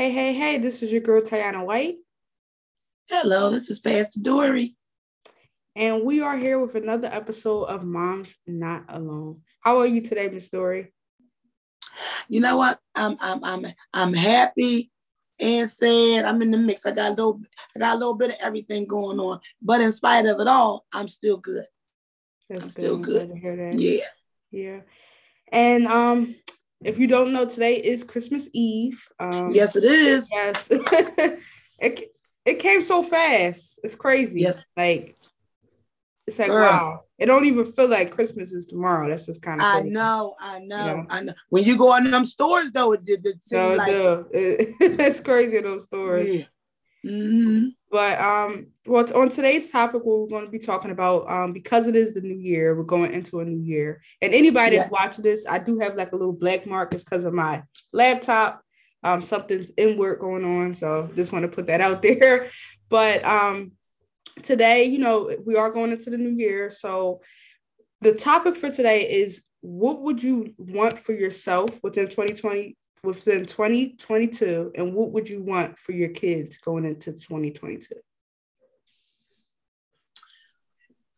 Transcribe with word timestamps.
Hey, 0.00 0.12
hey, 0.12 0.32
hey, 0.32 0.58
this 0.58 0.80
is 0.84 0.92
your 0.92 1.00
girl 1.00 1.22
Tiana 1.22 1.66
White. 1.66 1.96
Hello, 3.08 3.50
this 3.50 3.68
is 3.68 3.80
Pastor 3.80 4.20
Dory. 4.20 4.76
And 5.74 6.04
we 6.04 6.20
are 6.20 6.36
here 6.36 6.60
with 6.60 6.76
another 6.76 7.08
episode 7.08 7.64
of 7.64 7.82
Moms 7.82 8.36
Not 8.46 8.84
Alone. 8.90 9.42
How 9.60 9.80
are 9.80 9.88
you 9.88 10.00
today, 10.00 10.28
Miss 10.28 10.50
Dory? 10.50 10.92
You 12.28 12.38
know 12.38 12.56
what? 12.56 12.78
I'm 12.94 13.16
I'm 13.18 13.42
I'm 13.42 13.66
I'm 13.92 14.12
happy 14.14 14.92
and 15.40 15.68
sad. 15.68 16.26
I'm 16.26 16.40
in 16.42 16.52
the 16.52 16.58
mix. 16.58 16.86
I 16.86 16.92
got 16.92 17.08
a 17.08 17.14
little 17.14 17.40
I 17.74 17.80
got 17.80 17.96
a 17.96 17.98
little 17.98 18.14
bit 18.14 18.30
of 18.30 18.36
everything 18.38 18.86
going 18.86 19.18
on. 19.18 19.40
But 19.60 19.80
in 19.80 19.90
spite 19.90 20.26
of 20.26 20.38
it 20.38 20.46
all, 20.46 20.86
I'm 20.92 21.08
still 21.08 21.38
good. 21.38 21.66
That's 22.48 22.60
I'm 22.60 22.68
good. 22.68 22.72
still 22.72 22.98
good. 22.98 23.32
Yeah. 23.80 24.04
Yeah. 24.52 24.80
And 25.50 25.88
um 25.88 26.36
if 26.82 26.98
you 26.98 27.06
don't 27.06 27.32
know, 27.32 27.44
today 27.44 27.76
is 27.76 28.04
Christmas 28.04 28.48
Eve. 28.52 29.08
Um, 29.18 29.50
yes, 29.52 29.76
it 29.76 29.84
is. 29.84 30.30
Yes, 30.32 30.68
it 31.78 32.12
it 32.44 32.58
came 32.60 32.82
so 32.82 33.02
fast. 33.02 33.80
It's 33.82 33.94
crazy. 33.94 34.40
Yes, 34.40 34.64
like 34.76 35.16
it's 36.26 36.38
like 36.38 36.48
Girl. 36.48 36.62
wow. 36.62 37.04
It 37.18 37.26
don't 37.26 37.46
even 37.46 37.64
feel 37.72 37.88
like 37.88 38.12
Christmas 38.12 38.52
is 38.52 38.66
tomorrow. 38.66 39.08
That's 39.08 39.26
just 39.26 39.42
kind 39.42 39.60
of. 39.60 39.66
I 39.66 39.80
know, 39.80 40.36
I 40.38 40.60
know, 40.60 40.84
yeah. 40.84 41.04
I 41.10 41.22
know. 41.22 41.34
When 41.48 41.64
you 41.64 41.76
go 41.76 41.96
in 41.96 42.10
them 42.10 42.24
stores, 42.24 42.70
though, 42.70 42.92
it 42.92 43.04
did. 43.04 43.26
It 43.26 43.42
seem 43.42 43.76
like 43.76 43.90
it, 43.90 44.74
it's 44.80 45.20
crazy 45.20 45.56
in 45.56 45.64
those 45.64 45.84
stores. 45.84 46.28
Yeah. 46.28 46.44
Mm-hmm. 47.04 47.68
But 47.90 48.20
um, 48.20 48.68
well, 48.86 49.06
on 49.18 49.30
today's 49.30 49.70
topic, 49.70 50.02
we're 50.04 50.26
going 50.26 50.44
to 50.44 50.50
be 50.50 50.58
talking 50.58 50.90
about 50.90 51.30
um, 51.30 51.52
because 51.52 51.86
it 51.86 51.96
is 51.96 52.14
the 52.14 52.20
new 52.20 52.36
year, 52.36 52.76
we're 52.76 52.82
going 52.82 53.12
into 53.12 53.40
a 53.40 53.44
new 53.44 53.60
year. 53.60 54.02
And 54.20 54.34
anybody 54.34 54.76
yes. 54.76 54.84
that's 54.84 54.92
watching 54.92 55.24
this, 55.24 55.46
I 55.48 55.58
do 55.58 55.78
have 55.78 55.96
like 55.96 56.12
a 56.12 56.16
little 56.16 56.32
black 56.32 56.66
mark. 56.66 56.92
It's 56.92 57.04
because 57.04 57.24
of 57.24 57.32
my 57.32 57.62
laptop. 57.92 58.62
Um, 59.04 59.22
something's 59.22 59.70
in 59.70 59.96
work 59.96 60.20
going 60.20 60.44
on, 60.44 60.74
so 60.74 61.08
just 61.14 61.32
want 61.32 61.44
to 61.44 61.48
put 61.48 61.68
that 61.68 61.80
out 61.80 62.02
there. 62.02 62.50
But 62.88 63.24
um, 63.24 63.72
today, 64.42 64.84
you 64.84 64.98
know, 64.98 65.30
we 65.46 65.56
are 65.56 65.70
going 65.70 65.92
into 65.92 66.10
the 66.10 66.18
new 66.18 66.30
year, 66.30 66.70
so 66.70 67.20
the 68.00 68.14
topic 68.14 68.56
for 68.56 68.70
today 68.70 69.08
is 69.08 69.42
what 69.60 70.02
would 70.02 70.22
you 70.22 70.54
want 70.56 70.98
for 70.98 71.12
yourself 71.12 71.80
within 71.82 72.06
2020 72.06 72.76
within 73.02 73.44
2022 73.44 74.72
and 74.74 74.94
what 74.94 75.12
would 75.12 75.28
you 75.28 75.42
want 75.42 75.78
for 75.78 75.92
your 75.92 76.08
kids 76.08 76.58
going 76.58 76.84
into 76.84 77.12
2022 77.12 77.94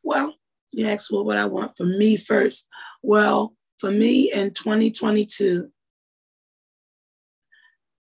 well 0.03 0.35
you 0.73 0.87
asked 0.87 1.11
well, 1.11 1.25
what 1.25 1.37
i 1.37 1.45
want 1.47 1.77
for 1.77 1.85
me 1.85 2.17
first. 2.17 2.67
Well 3.03 3.55
for 3.79 3.91
me 3.91 4.33
in 4.33 4.53
2022 4.53 5.71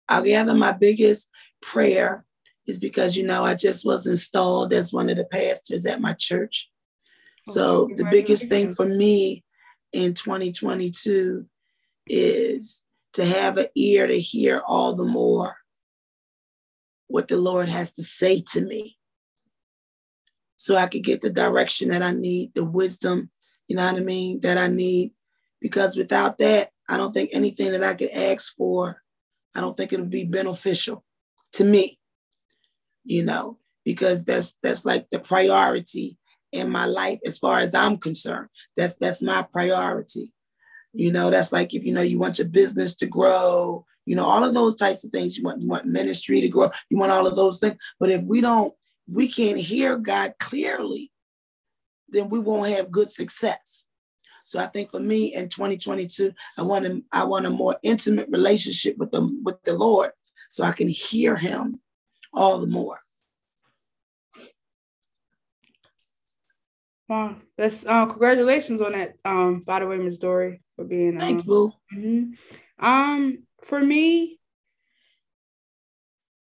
i'll 0.08 0.22
gather 0.22 0.54
my 0.54 0.72
biggest 0.72 1.28
prayer 1.62 2.26
is 2.68 2.80
because 2.80 3.18
you 3.18 3.26
know 3.26 3.44
i 3.44 3.56
just 3.56 3.86
was 3.86 4.06
installed 4.06 4.74
as 4.74 4.94
one 4.94 5.10
of 5.10 5.18
the 5.18 5.26
pastors 5.26 5.86
at 5.86 6.02
my 6.02 6.14
church. 6.14 6.70
Oh, 7.48 7.52
so 7.52 7.66
okay, 7.84 7.96
the 7.96 8.06
biggest 8.06 8.48
thing 8.48 8.74
for 8.74 8.86
me 8.86 9.44
in 9.92 10.14
2022 10.14 11.46
is 12.08 12.84
to 13.16 13.26
have 13.26 13.58
an 13.58 13.68
ear 13.76 14.08
to 14.08 14.20
hear 14.20 14.62
all 14.68 14.94
the 14.94 15.06
more 15.06 15.56
what 17.08 17.28
the 17.28 17.38
Lord 17.38 17.70
has 17.70 17.92
to 17.94 18.04
say 18.04 18.42
to 18.52 18.62
me. 18.62 18.98
So 20.58 20.76
I 20.76 20.88
could 20.88 21.04
get 21.04 21.22
the 21.22 21.30
direction 21.30 21.90
that 21.90 22.02
I 22.02 22.12
need, 22.12 22.54
the 22.56 22.66
wisdom, 22.66 23.30
you 23.68 23.76
know 23.76 23.86
what 23.86 24.02
I 24.02 24.04
mean, 24.04 24.40
that 24.42 24.58
I 24.58 24.68
need. 24.68 25.12
Because 25.62 25.96
without 25.96 26.38
that, 26.40 26.70
I 26.90 26.98
don't 26.98 27.14
think 27.14 27.30
anything 27.34 27.72
that 27.72 27.84
I 27.84 27.94
could 27.94 28.12
ask 28.12 28.56
for, 28.56 29.02
I 29.56 29.62
don't 29.62 29.76
think 29.76 29.94
it'll 29.94 30.06
be 30.06 30.26
beneficial 30.26 31.04
to 31.54 31.64
me, 31.64 32.00
you 33.04 33.24
know, 33.24 33.60
because 33.86 34.26
that's 34.26 34.58
that's 34.62 34.86
like 34.86 35.10
the 35.10 35.20
priority 35.20 36.18
in 36.52 36.70
my 36.70 36.86
life 36.86 37.20
as 37.26 37.38
far 37.38 37.60
as 37.60 37.74
I'm 37.74 37.98
concerned. 37.98 38.50
That's 38.76 38.94
that's 39.00 39.22
my 39.22 39.44
priority. 39.44 40.34
You 40.96 41.12
know, 41.12 41.30
that's 41.30 41.52
like 41.52 41.74
if 41.74 41.84
you 41.84 41.94
know 41.94 42.02
you 42.02 42.18
want 42.18 42.40
your 42.40 42.48
business 42.48 42.96
to 42.96 43.06
grow, 43.06 43.86
you 44.06 44.16
know, 44.16 44.24
all 44.24 44.44
of 44.44 44.54
those 44.54 44.76
types 44.76 45.04
of 45.04 45.12
things. 45.12 45.38
You 45.38 45.44
want 45.44 45.62
you 45.62 45.68
want 45.68 45.86
ministry 45.86 46.40
to 46.42 46.48
grow, 46.48 46.70
you 46.90 46.98
want 46.98 47.12
all 47.12 47.28
of 47.28 47.36
those 47.36 47.60
things. 47.60 47.76
But 48.00 48.12
if 48.12 48.22
we 48.24 48.40
don't, 48.40 48.74
if 49.08 49.16
we 49.16 49.28
can't 49.28 49.58
hear 49.58 49.98
God 49.98 50.36
clearly, 50.40 51.12
then 52.10 52.30
we 52.30 52.40
won't 52.40 52.70
have 52.70 52.92
good 52.92 53.12
success. 53.12 53.86
So 54.46 54.60
I 54.60 54.68
think 54.68 54.92
for 54.92 55.00
me 55.00 55.34
in 55.34 55.50
2022, 55.50 56.32
I 56.58 56.62
want 56.62 56.86
to, 56.86 57.04
I 57.12 57.26
want 57.26 57.48
a 57.48 57.50
more 57.50 57.78
intimate 57.82 58.30
relationship 58.30 58.96
with 58.98 59.12
the 59.12 59.28
with 59.44 59.62
the 59.64 59.74
Lord 59.74 60.12
so 60.50 60.64
I 60.64 60.72
can 60.72 60.88
hear 60.88 61.36
him 61.36 61.82
all 62.34 62.60
the 62.60 62.68
more. 62.68 63.00
Wow, 67.10 67.36
that's 67.58 67.86
uh, 67.86 68.06
congratulations 68.06 68.82
on 68.82 68.94
that. 68.94 69.16
Um, 69.26 69.60
by 69.60 69.80
the 69.80 69.88
way, 69.88 69.98
Ms. 69.98 70.20
Dory, 70.20 70.62
for 70.76 70.86
being. 70.86 71.20
Thank 71.20 71.42
um, 71.42 71.46
you. 71.48 71.74
Mm-hmm. 71.96 72.86
Um, 72.86 73.44
for 73.64 73.82
me, 73.82 74.40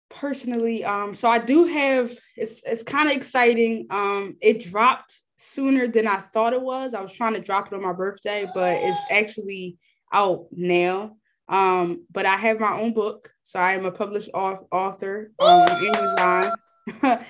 personally, 0.09 0.85
um, 0.85 1.15
so 1.15 1.29
I 1.29 1.39
do 1.39 1.65
have. 1.67 2.13
It's 2.37 2.63
it's 2.65 2.83
kind 2.83 3.11
of 3.11 3.17
exciting. 3.17 3.87
Um, 3.91 4.37
it 4.41 4.65
dropped 4.65 5.21
sooner 5.37 5.89
than 5.89 6.07
I 6.07 6.19
thought 6.19 6.53
it 6.53 6.63
was. 6.63 6.95
I 6.95 7.01
was 7.01 7.13
trying 7.13 7.35
to 7.35 7.41
drop 7.41 7.67
it 7.67 7.75
on 7.75 7.83
my 7.83 7.93
birthday, 7.93 8.47
but 8.55 8.79
it's 8.81 9.01
actually 9.11 9.79
out 10.13 10.47
now. 10.53 11.17
Um, 11.49 12.07
but 12.11 12.27
I 12.27 12.37
have 12.37 12.61
my 12.61 12.79
own 12.79 12.95
book, 12.95 13.33
so 13.43 13.59
I 13.59 13.73
am 13.73 13.85
a 13.85 13.91
published 13.91 14.31
author 14.33 15.33
um, 15.39 15.49
on 15.49 15.87
Amazon. 15.87 16.53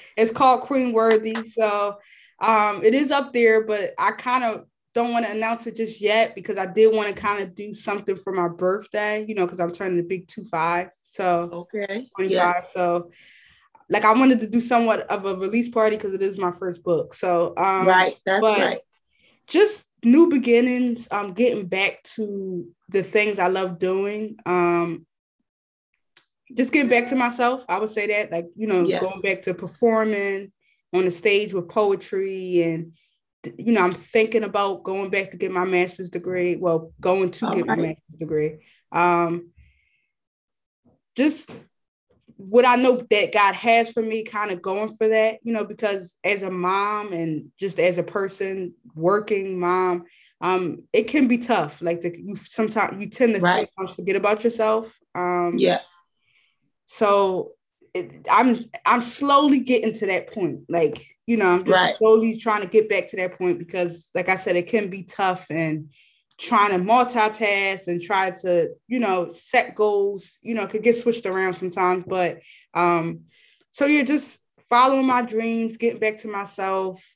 it's 0.17 0.31
called 0.31 0.63
Queen 0.63 0.93
Worthy. 0.93 1.37
So 1.45 1.99
um, 2.41 2.83
it 2.85 2.95
is 2.95 3.11
up 3.11 3.33
there, 3.33 3.65
but 3.65 3.95
I 3.99 4.13
kind 4.13 4.45
of 4.45 4.67
don't 4.95 5.13
want 5.13 5.25
to 5.27 5.33
announce 5.33 5.67
it 5.67 5.77
just 5.77 6.01
yet 6.01 6.35
because 6.35 6.59
I 6.59 6.67
did 6.67 6.95
want 6.95 7.09
to 7.09 7.21
kind 7.21 7.43
of 7.43 7.55
do 7.55 7.75
something 7.75 8.17
for 8.17 8.33
my 8.33 8.49
birthday, 8.49 9.25
you 9.27 9.35
know, 9.35 9.47
because 9.47 9.61
I'm 9.61 9.73
turning 9.73 9.97
the 9.97 10.03
big 10.03 10.29
two 10.29 10.45
five. 10.45 10.91
So 11.05 11.49
okay, 11.53 12.07
25. 12.17 12.31
Yes. 12.31 12.73
So 12.73 13.11
like 13.89 14.05
I 14.05 14.13
wanted 14.13 14.41
to 14.41 14.47
do 14.47 14.61
somewhat 14.61 15.01
of 15.11 15.27
a 15.27 15.35
release 15.35 15.69
party 15.69 15.97
because 15.97 16.15
it 16.15 16.23
is 16.23 16.39
my 16.39 16.51
first 16.51 16.83
book. 16.83 17.15
So 17.15 17.55
um 17.57 17.87
right, 17.87 18.17
that's 18.27 18.43
right. 18.43 18.81
Just 19.47 19.87
new 20.05 20.29
beginnings, 20.31 21.09
um, 21.11 21.33
getting 21.33 21.67
back 21.67 22.03
to 22.03 22.69
the 22.89 23.03
things 23.03 23.39
I 23.39 23.49
love 23.49 23.79
doing. 23.79 24.37
Um 24.47 25.07
just 26.55 26.73
getting 26.73 26.91
back 26.91 27.09
to 27.09 27.17
myself. 27.17 27.65
I 27.67 27.79
would 27.79 27.89
say 27.89 28.09
that, 28.09 28.31
like, 28.31 28.47
you 28.57 28.67
know, 28.67 28.83
yes. 28.83 29.01
going 29.01 29.23
back 29.23 29.45
to 29.45 29.55
performing, 29.55 30.53
on 30.93 31.05
the 31.05 31.11
stage 31.11 31.55
with 31.55 31.69
poetry 31.69 32.63
and 32.63 32.93
you 33.59 33.73
know 33.73 33.83
i'm 33.83 33.93
thinking 33.93 34.45
about 34.45 34.83
going 34.83 35.11
back 35.11 35.31
to 35.31 35.37
get 35.37 35.51
my 35.51 35.65
master's 35.65 36.11
degree 36.11 36.57
well 36.57 36.93
going 37.01 37.31
to 37.31 37.55
get 37.55 37.67
my 37.67 37.77
master's 37.77 38.19
degree. 38.19 38.59
Um 38.91 39.51
just 41.17 41.51
what 42.37 42.65
i 42.65 42.77
know 42.77 43.01
that 43.11 43.33
god 43.33 43.55
has 43.55 43.91
for 43.93 44.03
me 44.03 44.25
kind 44.25 44.51
of 44.51 44.63
going 44.63 44.95
for 44.97 45.09
that 45.09 45.39
you 45.43 45.53
know 45.53 45.65
because 45.65 46.17
as 46.25 46.43
a 46.43 46.51
mom 46.51 47.13
and 47.13 47.51
just 47.59 47.79
as 47.79 47.99
a 47.99 48.03
person 48.03 48.75
working 48.95 49.61
mom 49.61 50.05
um 50.43 50.83
it 50.93 51.05
can 51.05 51.29
be 51.29 51.39
tough. 51.39 51.81
Like 51.81 52.01
the, 52.01 52.15
you 52.19 52.37
sometimes 52.37 53.01
you 53.01 53.09
tend 53.09 53.35
to 53.35 53.41
right. 53.41 53.69
sometimes 53.77 53.97
forget 53.97 54.17
about 54.17 54.45
yourself. 54.45 54.93
Um 55.15 55.55
yes. 55.57 55.87
so 56.87 57.53
it, 57.95 58.27
I'm 58.31 58.71
I'm 58.87 59.03
slowly 59.03 59.61
getting 59.61 59.93
to 59.95 60.07
that 60.07 60.33
point. 60.33 60.61
Like, 60.69 61.07
you 61.27 61.37
know, 61.37 61.51
I'm 61.51 61.65
just 61.65 61.77
right. 61.77 61.97
slowly 61.99 62.37
trying 62.37 62.63
to 62.63 62.69
get 62.69 62.89
back 62.89 63.09
to 63.09 63.17
that 63.17 63.39
point 63.39 63.59
because, 63.59 64.11
like 64.15 64.29
I 64.29 64.37
said, 64.37 64.57
it 64.57 64.69
can 64.69 64.89
be 64.89 65.03
tough 65.03 65.47
and 65.51 65.93
trying 66.39 66.71
to 66.71 66.79
multitask 66.79 67.87
and 67.87 68.03
try 68.03 68.31
to, 68.31 68.71
you 68.89 68.99
know, 68.99 69.33
set 69.33 69.75
goals, 69.75 70.39
you 70.43 70.55
know, 70.55 70.67
could 70.67 70.83
get 70.83 70.97
switched 70.97 71.27
around 71.27 71.55
sometimes. 71.55 72.05
But 72.07 72.41
um, 72.75 73.23
so 73.71 73.87
you're 73.87 74.05
just 74.05 74.39
following 74.69 75.07
my 75.07 75.23
dreams, 75.23 75.77
getting 75.77 76.01
back 76.01 76.19
to 76.19 76.29
myself, 76.29 77.07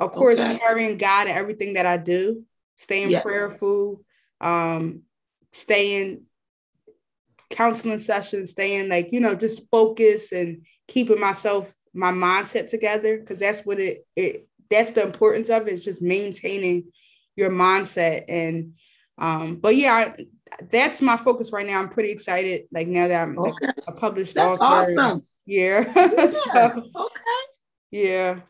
of 0.00 0.12
course, 0.12 0.40
okay. 0.40 0.58
carrying 0.58 0.96
God 0.96 1.28
in 1.28 1.34
everything 1.34 1.74
that 1.74 1.86
I 1.86 1.98
do, 1.98 2.44
staying 2.76 3.10
yes. 3.10 3.22
prayerful, 3.22 4.02
um, 4.40 5.02
staying 5.52 6.22
counseling 7.54 8.00
sessions, 8.00 8.50
staying 8.50 8.88
like, 8.88 9.12
you 9.12 9.20
know, 9.20 9.34
just 9.34 9.70
focus 9.70 10.32
and 10.32 10.66
keeping 10.88 11.20
myself, 11.20 11.72
my 11.94 12.10
mindset 12.10 12.68
together. 12.68 13.18
Cause 13.18 13.38
that's 13.38 13.60
what 13.60 13.78
it, 13.78 14.06
it 14.16 14.48
that's 14.70 14.90
the 14.90 15.04
importance 15.04 15.50
of 15.50 15.68
it, 15.68 15.72
is 15.72 15.80
just 15.80 16.02
maintaining 16.02 16.90
your 17.36 17.50
mindset. 17.50 18.24
And 18.28 18.74
um, 19.18 19.56
but 19.56 19.76
yeah, 19.76 19.92
I, 19.92 20.26
that's 20.70 21.00
my 21.00 21.16
focus 21.16 21.52
right 21.52 21.66
now. 21.66 21.80
I'm 21.80 21.88
pretty 21.88 22.10
excited. 22.10 22.64
Like 22.72 22.88
now 22.88 23.06
that 23.06 23.22
I'm 23.22 23.38
okay. 23.38 23.66
like, 23.66 23.76
a 23.86 23.92
published 23.92 24.34
that's 24.34 24.60
author. 24.60 25.00
Awesome. 25.00 25.24
Yeah. 25.46 25.92
yeah. 25.96 26.30
so, 26.30 26.90
okay. 26.96 27.42
Yeah. 27.92 28.40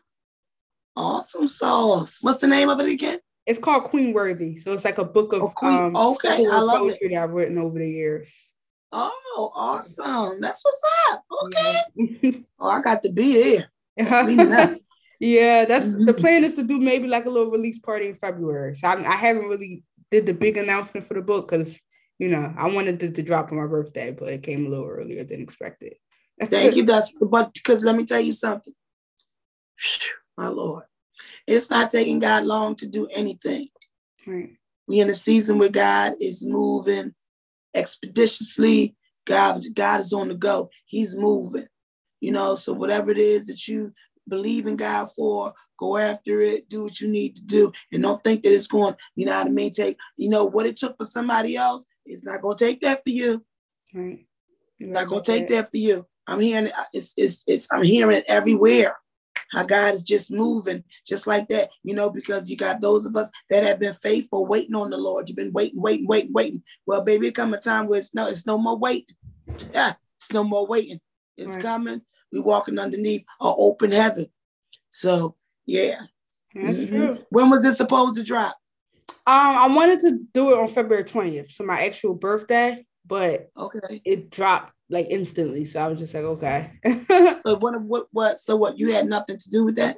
Awesome 0.95 1.47
sauce. 1.47 2.17
What's 2.21 2.41
the 2.41 2.47
name 2.47 2.69
of 2.69 2.79
it 2.79 2.89
again? 2.89 3.19
It's 3.45 3.59
called 3.59 3.83
Queen 3.83 4.13
Worthy. 4.13 4.57
So 4.57 4.73
it's 4.73 4.85
like 4.85 4.97
a 4.97 5.05
book 5.05 5.33
of 5.33 5.43
oh, 5.43 5.49
Queen. 5.49 5.73
um 5.73 5.95
okay. 5.95 6.47
I 6.47 6.59
love 6.59 6.79
poetry 6.79 7.07
it. 7.07 7.09
that 7.13 7.23
I've 7.23 7.29
written 7.29 7.59
over 7.59 7.77
the 7.77 7.89
years. 7.89 8.54
Oh, 8.91 9.51
awesome. 9.55 10.39
That's 10.39 10.63
what's 10.63 10.81
up. 11.11 11.23
Okay. 11.45 11.79
Yeah. 11.95 12.31
oh, 12.59 12.69
I 12.69 12.81
got 12.81 13.03
to 13.03 13.11
be 13.11 13.31
here. 13.31 13.69
yeah, 13.97 15.65
that's 15.65 15.87
mm-hmm. 15.87 16.05
the 16.05 16.13
plan 16.13 16.43
is 16.43 16.53
to 16.55 16.63
do 16.63 16.79
maybe 16.79 17.07
like 17.07 17.25
a 17.25 17.29
little 17.29 17.51
release 17.51 17.79
party 17.79 18.09
in 18.09 18.15
February. 18.15 18.75
So 18.75 18.87
I, 18.87 19.13
I 19.13 19.15
haven't 19.15 19.47
really 19.47 19.83
did 20.11 20.25
the 20.25 20.33
big 20.33 20.57
announcement 20.57 21.07
for 21.07 21.13
the 21.13 21.21
book 21.21 21.49
because 21.49 21.79
you 22.19 22.27
know 22.27 22.53
I 22.57 22.67
wanted 22.67 23.01
it 23.01 23.15
to 23.15 23.23
drop 23.23 23.51
on 23.51 23.57
my 23.57 23.67
birthday, 23.67 24.11
but 24.11 24.29
it 24.29 24.43
came 24.43 24.65
a 24.65 24.69
little 24.69 24.87
earlier 24.87 25.23
than 25.23 25.41
expected. 25.41 25.95
Thank 26.43 26.75
you. 26.75 26.83
That's 26.85 27.11
but 27.21 27.53
because 27.53 27.83
let 27.83 27.95
me 27.95 28.05
tell 28.05 28.19
you 28.19 28.33
something. 28.33 28.73
My 30.37 30.47
Lord. 30.47 30.83
It's 31.47 31.69
not 31.69 31.89
taking 31.89 32.19
God 32.19 32.43
long 32.43 32.75
to 32.77 32.87
do 32.87 33.07
anything. 33.07 33.69
Right. 34.27 34.51
We 34.87 34.99
in 34.99 35.09
a 35.09 35.13
season 35.13 35.57
where 35.57 35.69
God 35.69 36.15
is 36.19 36.45
moving 36.45 37.13
expeditiously. 37.75 38.95
God, 39.25 39.63
God 39.73 40.01
is 40.01 40.13
on 40.13 40.29
the 40.29 40.35
go. 40.35 40.69
He's 40.85 41.15
moving. 41.15 41.67
You 42.21 42.31
know, 42.31 42.55
so 42.55 42.73
whatever 42.73 43.11
it 43.11 43.17
is 43.17 43.47
that 43.47 43.67
you 43.67 43.93
believe 44.27 44.65
in 44.67 44.75
God 44.75 45.09
for, 45.15 45.53
go 45.77 45.97
after 45.97 46.41
it, 46.41 46.69
do 46.69 46.83
what 46.83 46.99
you 46.99 47.07
need 47.07 47.35
to 47.35 47.45
do, 47.45 47.71
and 47.91 48.01
don't 48.01 48.23
think 48.23 48.43
that 48.43 48.53
it's 48.53 48.67
going, 48.67 48.95
you 49.15 49.25
know 49.25 49.37
what 49.37 49.47
I 49.47 49.49
mean, 49.49 49.71
take, 49.71 49.97
you 50.17 50.29
know, 50.29 50.45
what 50.45 50.65
it 50.65 50.77
took 50.77 50.97
for 50.97 51.05
somebody 51.05 51.55
else, 51.55 51.85
it's 52.05 52.23
not 52.23 52.41
gonna 52.41 52.57
take 52.57 52.81
that 52.81 53.03
for 53.03 53.09
you. 53.09 53.43
Right. 53.93 54.25
It's 54.79 54.91
not 54.91 55.07
gonna 55.07 55.21
take 55.21 55.47
that 55.47 55.69
for 55.69 55.77
you. 55.77 56.05
I'm 56.27 56.39
hearing 56.39 56.67
it, 56.67 56.73
it's, 56.93 57.13
it's 57.17 57.43
it's 57.47 57.67
I'm 57.71 57.83
hearing 57.83 58.17
it 58.17 58.25
everywhere. 58.27 58.95
How 59.51 59.63
God 59.63 59.93
is 59.93 60.03
just 60.03 60.31
moving 60.31 60.83
just 61.05 61.27
like 61.27 61.47
that, 61.49 61.69
you 61.83 61.93
know, 61.93 62.09
because 62.09 62.49
you 62.49 62.57
got 62.57 62.81
those 62.81 63.05
of 63.05 63.15
us 63.15 63.31
that 63.49 63.63
have 63.63 63.79
been 63.79 63.93
faithful, 63.93 64.45
waiting 64.45 64.75
on 64.75 64.89
the 64.89 64.97
Lord. 64.97 65.27
You've 65.27 65.37
been 65.37 65.53
waiting, 65.53 65.81
waiting, 65.81 66.07
waiting, 66.07 66.33
waiting. 66.33 66.63
Well, 66.85 67.03
baby, 67.03 67.27
it 67.27 67.35
come 67.35 67.53
a 67.53 67.59
time 67.59 67.87
where 67.87 67.99
it's 67.99 68.13
no, 68.13 68.27
it's 68.27 68.45
no 68.45 68.57
more 68.57 68.77
waiting. 68.77 69.15
Yeah, 69.73 69.93
it's 70.17 70.31
no 70.33 70.43
more 70.43 70.67
waiting. 70.67 70.99
It's 71.37 71.51
right. 71.51 71.61
coming. 71.61 72.01
We 72.31 72.39
walking 72.39 72.79
underneath 72.79 73.21
an 73.41 73.53
open 73.57 73.91
heaven. 73.91 74.27
So 74.89 75.35
yeah. 75.65 76.01
That's 76.53 76.79
mm-hmm. 76.79 76.95
true. 76.95 77.19
When 77.29 77.49
was 77.49 77.63
this 77.63 77.77
supposed 77.77 78.15
to 78.15 78.23
drop? 78.23 78.55
Um, 79.27 79.57
I 79.57 79.67
wanted 79.67 79.99
to 80.01 80.19
do 80.33 80.51
it 80.51 80.57
on 80.57 80.67
February 80.67 81.03
20th, 81.03 81.51
so 81.51 81.63
my 81.63 81.83
actual 81.85 82.13
birthday, 82.13 82.85
but 83.05 83.49
okay, 83.57 84.01
it 84.03 84.29
dropped 84.29 84.73
like 84.89 85.07
instantly. 85.09 85.65
So 85.65 85.79
I 85.79 85.87
was 85.87 85.99
just 85.99 86.13
like, 86.13 86.23
okay. 86.23 86.71
but 87.43 87.61
what 87.61 87.81
what 87.81 88.07
what 88.11 88.39
so 88.39 88.55
what 88.55 88.77
you 88.77 88.91
had 88.91 89.07
nothing 89.07 89.37
to 89.37 89.49
do 89.49 89.65
with 89.65 89.75
that? 89.75 89.97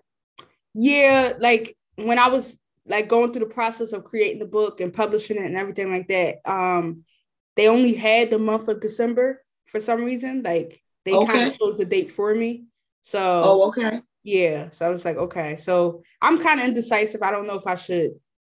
Yeah, 0.74 1.34
like 1.40 1.76
when 1.96 2.20
I 2.20 2.30
was 2.30 2.56
like 2.86 3.10
going 3.10 3.34
through 3.34 3.48
the 3.48 3.54
process 3.54 3.92
of 3.92 4.06
creating 4.06 4.40
the 4.40 4.46
book 4.46 4.80
and 4.80 4.94
publishing 4.94 5.38
it 5.38 5.46
and 5.46 5.58
everything 5.58 5.92
like 5.92 6.08
that, 6.08 6.38
um, 6.46 7.04
they 7.56 7.68
only 7.68 7.94
had 7.94 8.30
the 8.30 8.40
month 8.40 8.68
of 8.68 8.80
December 8.80 9.44
for 9.66 9.80
some 9.80 10.04
reason. 10.04 10.44
Like 10.44 10.82
they 11.06 11.14
okay. 11.14 11.34
kind 11.34 11.52
of 11.52 11.60
chose 11.60 11.78
the 11.78 11.86
date 11.86 12.12
for 12.12 12.34
me. 12.34 12.66
So 13.04 13.42
oh 13.44 13.68
okay. 13.70 14.02
Yeah. 14.24 14.70
So 14.72 14.86
I 14.86 14.90
was 14.90 15.06
like, 15.06 15.18
okay. 15.18 15.56
So 15.56 16.04
I'm 16.22 16.40
kind 16.40 16.60
of 16.60 16.68
indecisive. 16.68 17.24
I 17.24 17.32
don't 17.32 17.48
know 17.48 17.56
if 17.56 17.66
I 17.66 17.76
should 17.76 18.12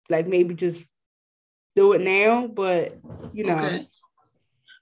like 0.09 0.27
maybe 0.27 0.55
just 0.55 0.85
do 1.75 1.93
it 1.93 2.01
now, 2.01 2.47
but 2.47 2.97
you 3.33 3.43
know, 3.45 3.57
okay. 3.57 3.79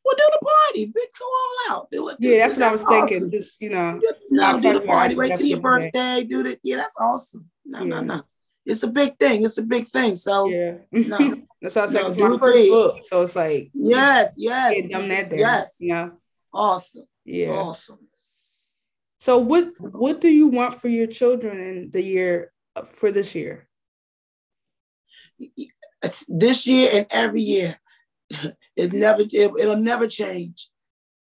Well, 0.07 0.15
do 0.15 0.23
the 0.39 0.45
party. 0.45 0.87
Bitch, 0.87 1.19
go 1.19 1.25
all 1.25 1.75
out. 1.75 1.91
Do 1.91 2.07
it. 2.07 2.17
Do 2.21 2.29
yeah, 2.29 2.47
that's, 2.47 2.55
that's 2.55 2.81
what 2.81 2.93
I 2.93 3.01
was 3.01 3.03
awesome. 3.03 3.19
thinking. 3.19 3.39
Just 3.39 3.61
you 3.61 3.71
know, 3.71 3.99
no, 4.29 4.61
do 4.61 4.73
the 4.73 4.81
party. 4.81 5.15
Wait 5.15 5.35
till 5.35 5.45
your 5.45 5.59
birthday. 5.59 6.23
Do 6.23 6.43
the 6.43 6.57
yeah. 6.63 6.77
That's 6.77 6.95
awesome. 6.97 7.49
No, 7.65 7.79
yeah. 7.79 7.85
no, 7.85 8.01
no. 8.01 8.21
It's 8.65 8.83
a 8.83 8.87
big 8.87 9.17
thing. 9.17 9.43
It's 9.43 9.57
a 9.57 9.63
big 9.63 9.89
thing. 9.89 10.15
So 10.15 10.47
yeah, 10.47 10.77
no. 10.91 11.17
that's 11.61 11.75
what 11.75 11.77
I 11.77 11.85
was 11.85 11.93
no, 11.93 11.99
saying. 11.99 12.11
It's 12.13 12.21
my 12.21 12.37
first 12.37 12.69
book, 12.69 12.99
so 13.03 13.23
it's 13.23 13.35
like 13.35 13.69
yes, 13.73 14.35
yes, 14.37 14.87
done 14.87 15.09
that 15.09 15.29
there. 15.29 15.39
Yes, 15.39 15.75
yeah. 15.81 16.09
Awesome. 16.53 17.05
Yeah. 17.25 17.49
Awesome. 17.49 17.99
So 19.17 19.39
what 19.39 19.73
what 19.79 20.21
do 20.21 20.29
you 20.29 20.47
want 20.47 20.79
for 20.79 20.87
your 20.87 21.07
children 21.07 21.59
in 21.59 21.91
the 21.91 22.01
year 22.01 22.53
uh, 22.77 22.83
for 22.83 23.11
this 23.11 23.35
year? 23.35 23.67
This 26.29 26.65
year 26.65 26.91
and 26.93 27.07
every 27.09 27.41
year. 27.41 27.77
it 28.77 28.93
never 28.93 29.23
it, 29.23 29.51
it'll 29.59 29.75
never 29.75 30.07
change 30.07 30.69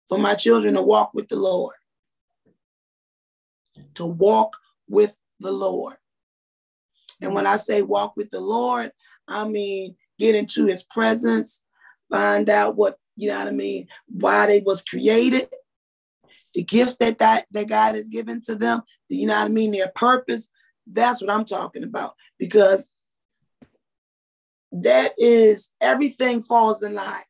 for 0.08 0.18
my 0.20 0.36
children 0.36 0.76
to 0.76 0.82
walk 0.82 1.14
with 1.14 1.28
the 1.30 1.36
Lord. 1.36 1.76
To 3.96 4.06
walk 4.06 4.56
with 4.88 5.18
the 5.40 5.52
Lord. 5.52 5.96
And 7.22 7.34
when 7.34 7.48
I 7.48 7.56
say 7.56 7.82
walk 7.82 8.16
with 8.16 8.30
the 8.30 8.42
Lord, 8.42 8.92
I 9.28 9.48
mean 9.48 9.96
get 10.20 10.36
into 10.36 10.66
his 10.66 10.84
presence, 10.84 11.62
find 12.10 12.50
out 12.50 12.76
what, 12.76 12.98
you 13.16 13.30
know 13.30 13.40
what 13.40 13.48
I 13.48 13.52
mean, 13.52 13.88
why 14.08 14.46
they 14.46 14.62
was 14.62 14.82
created, 14.82 15.50
the 16.54 16.64
gifts 16.64 16.98
that, 16.98 17.18
that, 17.20 17.46
that 17.52 17.68
God 17.68 17.96
has 17.96 18.10
given 18.10 18.42
to 18.44 18.56
them, 18.56 18.82
you 19.10 19.28
know 19.28 19.36
what 19.40 19.46
I 19.46 19.50
mean, 19.50 19.72
their 19.72 19.92
purpose. 19.96 20.48
That's 20.88 21.22
what 21.22 21.32
I'm 21.32 21.46
talking 21.46 21.84
about. 21.84 22.16
Because 22.38 22.92
that 24.72 25.14
is 25.18 25.70
everything 25.82 26.44
falls 26.44 26.84
in 26.84 26.96
line. 26.96 27.24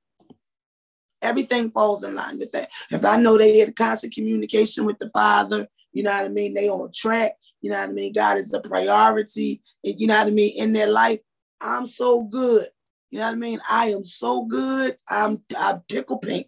Everything 1.25 1.71
falls 1.71 2.03
in 2.03 2.15
line 2.15 2.39
with 2.39 2.51
that. 2.51 2.69
If 2.91 3.03
I 3.03 3.17
know 3.17 3.37
they 3.37 3.59
had 3.59 3.75
constant 3.75 4.13
communication 4.13 4.85
with 4.85 4.99
the 4.99 5.09
Father, 5.09 5.67
you 5.91 6.03
know 6.03 6.11
what 6.11 6.25
I 6.25 6.29
mean? 6.29 6.53
They 6.53 6.69
on 6.69 6.91
track, 6.93 7.33
you 7.61 7.71
know 7.71 7.79
what 7.79 7.89
I 7.89 7.93
mean? 7.93 8.13
God 8.13 8.37
is 8.37 8.53
a 8.53 8.59
priority, 8.59 9.61
you 9.83 10.07
know 10.07 10.17
what 10.17 10.27
I 10.27 10.29
mean, 10.29 10.55
in 10.57 10.73
their 10.73 10.87
life. 10.87 11.19
I'm 11.59 11.87
so 11.87 12.21
good. 12.21 12.69
You 13.11 13.19
know 13.19 13.25
what 13.25 13.33
I 13.33 13.37
mean? 13.37 13.59
I 13.69 13.87
am 13.87 14.03
so 14.03 14.45
good. 14.45 14.97
I'm 15.07 15.41
I'm 15.57 15.81
tickle 15.87 16.17
pink. 16.17 16.47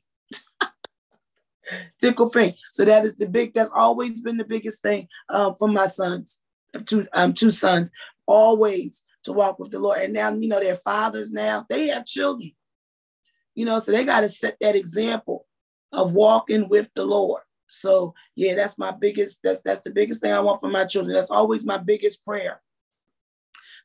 tickle 2.01 2.30
pink. 2.30 2.56
So 2.73 2.85
that 2.85 3.06
is 3.06 3.15
the 3.15 3.27
big, 3.27 3.53
that's 3.53 3.71
always 3.73 4.21
been 4.21 4.38
the 4.38 4.44
biggest 4.44 4.81
thing 4.81 5.07
um, 5.30 5.56
for 5.56 5.68
my 5.68 5.85
sons. 5.85 6.39
Two 6.85 7.07
um 7.13 7.33
two 7.33 7.51
sons. 7.51 7.89
Always 8.25 9.03
to 9.23 9.33
walk 9.33 9.59
with 9.59 9.71
the 9.71 9.80
Lord. 9.80 10.00
And 10.00 10.13
now, 10.13 10.31
you 10.33 10.47
know, 10.47 10.59
they're 10.59 10.75
fathers 10.75 11.31
now, 11.31 11.65
they 11.69 11.88
have 11.88 12.06
children, 12.06 12.51
you 13.57 13.65
know, 13.65 13.80
so 13.80 13.92
they 13.92 14.06
got 14.06 14.21
to 14.21 14.30
set 14.30 14.56
that 14.62 14.75
example 14.75 15.48
of 15.92 16.13
walking 16.13 16.69
with 16.69 16.92
the 16.94 17.04
Lord. 17.04 17.42
So 17.65 18.13
yeah, 18.36 18.54
that's 18.54 18.77
my 18.77 18.92
biggest, 18.92 19.39
that's 19.44 19.62
that's 19.62 19.81
the 19.81 19.89
biggest 19.89 20.21
thing 20.21 20.31
I 20.31 20.39
want 20.42 20.62
for 20.62 20.69
my 20.69 20.86
children. 20.86 21.15
That's 21.15 21.31
always 21.31 21.65
my 21.65 21.80
biggest 21.80 22.24
prayer 22.24 22.62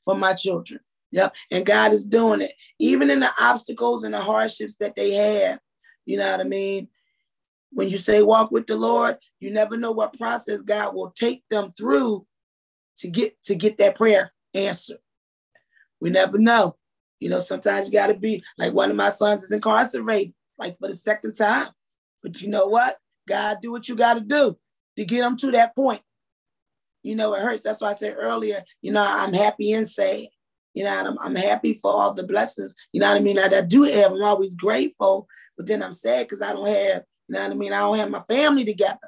for 0.04 0.14
my 0.14 0.34
children. 0.34 0.80
Yep. 1.10 1.34
And 1.50 1.64
God 1.64 1.92
is 1.94 2.04
doing 2.04 2.42
it. 2.42 2.52
Even 2.78 3.08
in 3.08 3.20
the 3.20 3.30
obstacles 3.40 4.04
and 4.04 4.12
the 4.12 4.20
hardships 4.20 4.76
that 4.76 4.94
they 4.94 5.12
have. 5.12 5.58
You 6.04 6.18
know 6.18 6.30
what 6.30 6.40
I 6.40 6.44
mean? 6.44 6.88
When 7.72 7.88
you 7.88 7.96
say 7.96 8.22
walk 8.22 8.50
with 8.50 8.66
the 8.66 8.76
Lord, 8.76 9.16
you 9.40 9.50
never 9.50 9.78
know 9.78 9.92
what 9.92 10.18
process 10.18 10.60
God 10.60 10.94
will 10.94 11.12
take 11.12 11.44
them 11.48 11.72
through 11.72 12.26
to 12.98 13.08
get 13.08 13.42
to 13.44 13.54
get 13.54 13.78
that 13.78 13.96
prayer 13.96 14.34
answered. 14.52 14.98
We 15.98 16.10
never 16.10 16.36
know. 16.36 16.76
You 17.22 17.28
know, 17.28 17.38
sometimes 17.38 17.86
you 17.86 17.92
got 17.92 18.08
to 18.08 18.14
be 18.14 18.42
like 18.58 18.72
one 18.72 18.90
of 18.90 18.96
my 18.96 19.10
sons 19.10 19.44
is 19.44 19.52
incarcerated, 19.52 20.34
like 20.58 20.76
for 20.80 20.88
the 20.88 20.96
second 20.96 21.34
time. 21.34 21.68
But 22.20 22.42
you 22.42 22.48
know 22.48 22.66
what? 22.66 22.98
God, 23.28 23.58
do 23.62 23.70
what 23.70 23.88
you 23.88 23.94
got 23.94 24.14
to 24.14 24.20
do 24.20 24.58
to 24.96 25.04
get 25.04 25.20
them 25.20 25.36
to 25.36 25.52
that 25.52 25.72
point. 25.76 26.02
You 27.04 27.14
know, 27.14 27.34
it 27.34 27.42
hurts. 27.42 27.62
That's 27.62 27.80
why 27.80 27.90
I 27.90 27.94
said 27.94 28.16
earlier, 28.18 28.64
you 28.80 28.90
know, 28.90 29.06
I'm 29.06 29.32
happy 29.32 29.72
and 29.72 29.88
sad. 29.88 30.26
You 30.74 30.82
know, 30.82 30.90
I'm, 30.90 31.16
I'm 31.20 31.36
happy 31.36 31.74
for 31.74 31.92
all 31.92 32.12
the 32.12 32.26
blessings. 32.26 32.74
You 32.92 33.00
know 33.00 33.10
what 33.12 33.20
I 33.20 33.24
mean? 33.24 33.38
I, 33.38 33.46
I 33.46 33.60
do 33.60 33.84
have. 33.84 34.10
I'm 34.10 34.22
always 34.22 34.56
grateful, 34.56 35.28
but 35.56 35.68
then 35.68 35.80
I'm 35.80 35.92
sad 35.92 36.26
because 36.26 36.42
I 36.42 36.52
don't 36.52 36.66
have, 36.66 37.04
you 37.28 37.34
know 37.34 37.42
what 37.42 37.52
I 37.52 37.54
mean? 37.54 37.72
I 37.72 37.80
don't 37.80 37.98
have 37.98 38.10
my 38.10 38.20
family 38.20 38.64
together 38.64 38.98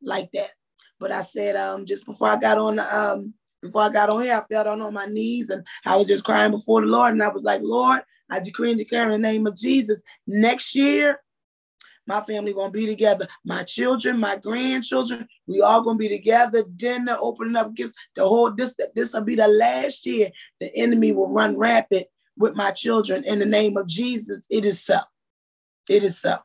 like 0.00 0.32
that. 0.32 0.50
But 0.98 1.12
I 1.12 1.20
said, 1.20 1.54
um, 1.54 1.84
just 1.84 2.06
before 2.06 2.28
I 2.28 2.36
got 2.36 2.56
on 2.56 2.76
the 2.76 2.98
um 2.98 3.34
before 3.62 3.82
I 3.82 3.88
got 3.88 4.10
on 4.10 4.22
here, 4.22 4.36
I 4.36 4.52
fell 4.52 4.64
down 4.64 4.82
on 4.82 4.94
my 4.94 5.06
knees 5.06 5.50
and 5.50 5.64
I 5.84 5.96
was 5.96 6.08
just 6.08 6.24
crying 6.24 6.50
before 6.50 6.80
the 6.80 6.86
Lord. 6.86 7.12
And 7.12 7.22
I 7.22 7.28
was 7.28 7.44
like, 7.44 7.60
Lord, 7.62 8.02
I 8.30 8.40
decree 8.40 8.70
and 8.70 8.78
declare 8.78 9.04
in 9.04 9.22
the 9.22 9.28
name 9.28 9.46
of 9.46 9.56
Jesus, 9.56 10.02
next 10.26 10.74
year, 10.74 11.20
my 12.06 12.22
family 12.22 12.54
gonna 12.54 12.70
be 12.70 12.86
together. 12.86 13.26
My 13.44 13.62
children, 13.64 14.18
my 14.18 14.36
grandchildren, 14.36 15.28
we 15.46 15.60
all 15.60 15.82
gonna 15.82 15.98
be 15.98 16.08
together. 16.08 16.64
Dinner, 16.76 17.18
opening 17.20 17.54
up 17.54 17.74
gifts. 17.74 17.92
The 18.14 18.26
whole 18.26 18.50
this 18.50 18.74
this 18.94 19.12
will 19.12 19.24
be 19.24 19.36
the 19.36 19.46
last 19.46 20.06
year 20.06 20.30
the 20.58 20.74
enemy 20.74 21.12
will 21.12 21.28
run 21.28 21.58
rapid 21.58 22.06
with 22.38 22.56
my 22.56 22.70
children. 22.70 23.24
In 23.24 23.38
the 23.38 23.44
name 23.44 23.76
of 23.76 23.86
Jesus, 23.86 24.46
it 24.48 24.64
is 24.64 24.82
so. 24.82 25.00
It 25.88 26.02
is 26.02 26.18
so. 26.18 26.38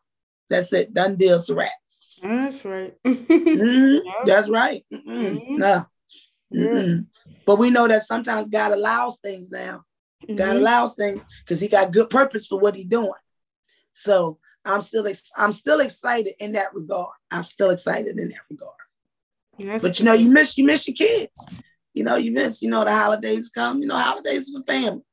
That's 0.49 0.73
it. 0.73 0.93
Done 0.93 1.15
deal, 1.15 1.39
wrap. 1.51 1.69
That's 2.21 2.65
right. 2.65 2.93
mm-hmm. 3.05 4.25
That's 4.25 4.49
right. 4.49 4.85
Mm-hmm. 4.91 5.57
No, 5.57 5.85
Mm-mm. 6.53 7.05
But 7.45 7.57
we 7.57 7.69
know 7.69 7.87
that 7.87 8.03
sometimes 8.03 8.47
God 8.47 8.71
allows 8.71 9.17
things 9.19 9.51
now. 9.51 9.83
Mm-hmm. 10.23 10.35
God 10.35 10.55
allows 10.55 10.95
things 10.95 11.25
because 11.43 11.59
He 11.59 11.67
got 11.67 11.91
good 11.91 12.09
purpose 12.09 12.47
for 12.47 12.59
what 12.59 12.75
He's 12.75 12.85
doing. 12.85 13.11
So 13.91 14.39
I'm 14.65 14.81
still 14.81 15.07
ex- 15.07 15.31
I'm 15.35 15.51
still 15.51 15.79
excited 15.79 16.35
in 16.39 16.53
that 16.53 16.73
regard. 16.73 17.11
I'm 17.31 17.43
still 17.43 17.71
excited 17.71 18.17
in 18.17 18.29
that 18.29 18.41
regard. 18.49 18.73
Yes. 19.57 19.81
But 19.81 19.99
you 19.99 20.05
know, 20.05 20.13
you 20.13 20.31
miss 20.31 20.57
you 20.57 20.63
miss 20.63 20.87
your 20.87 20.95
kids. 20.95 21.45
You 21.93 22.03
know, 22.03 22.15
you 22.15 22.31
miss 22.31 22.61
you 22.61 22.69
know 22.69 22.83
the 22.83 22.91
holidays 22.91 23.49
come. 23.49 23.81
You 23.81 23.87
know, 23.87 23.97
holidays 23.97 24.51
for 24.51 24.63
family. 24.63 25.03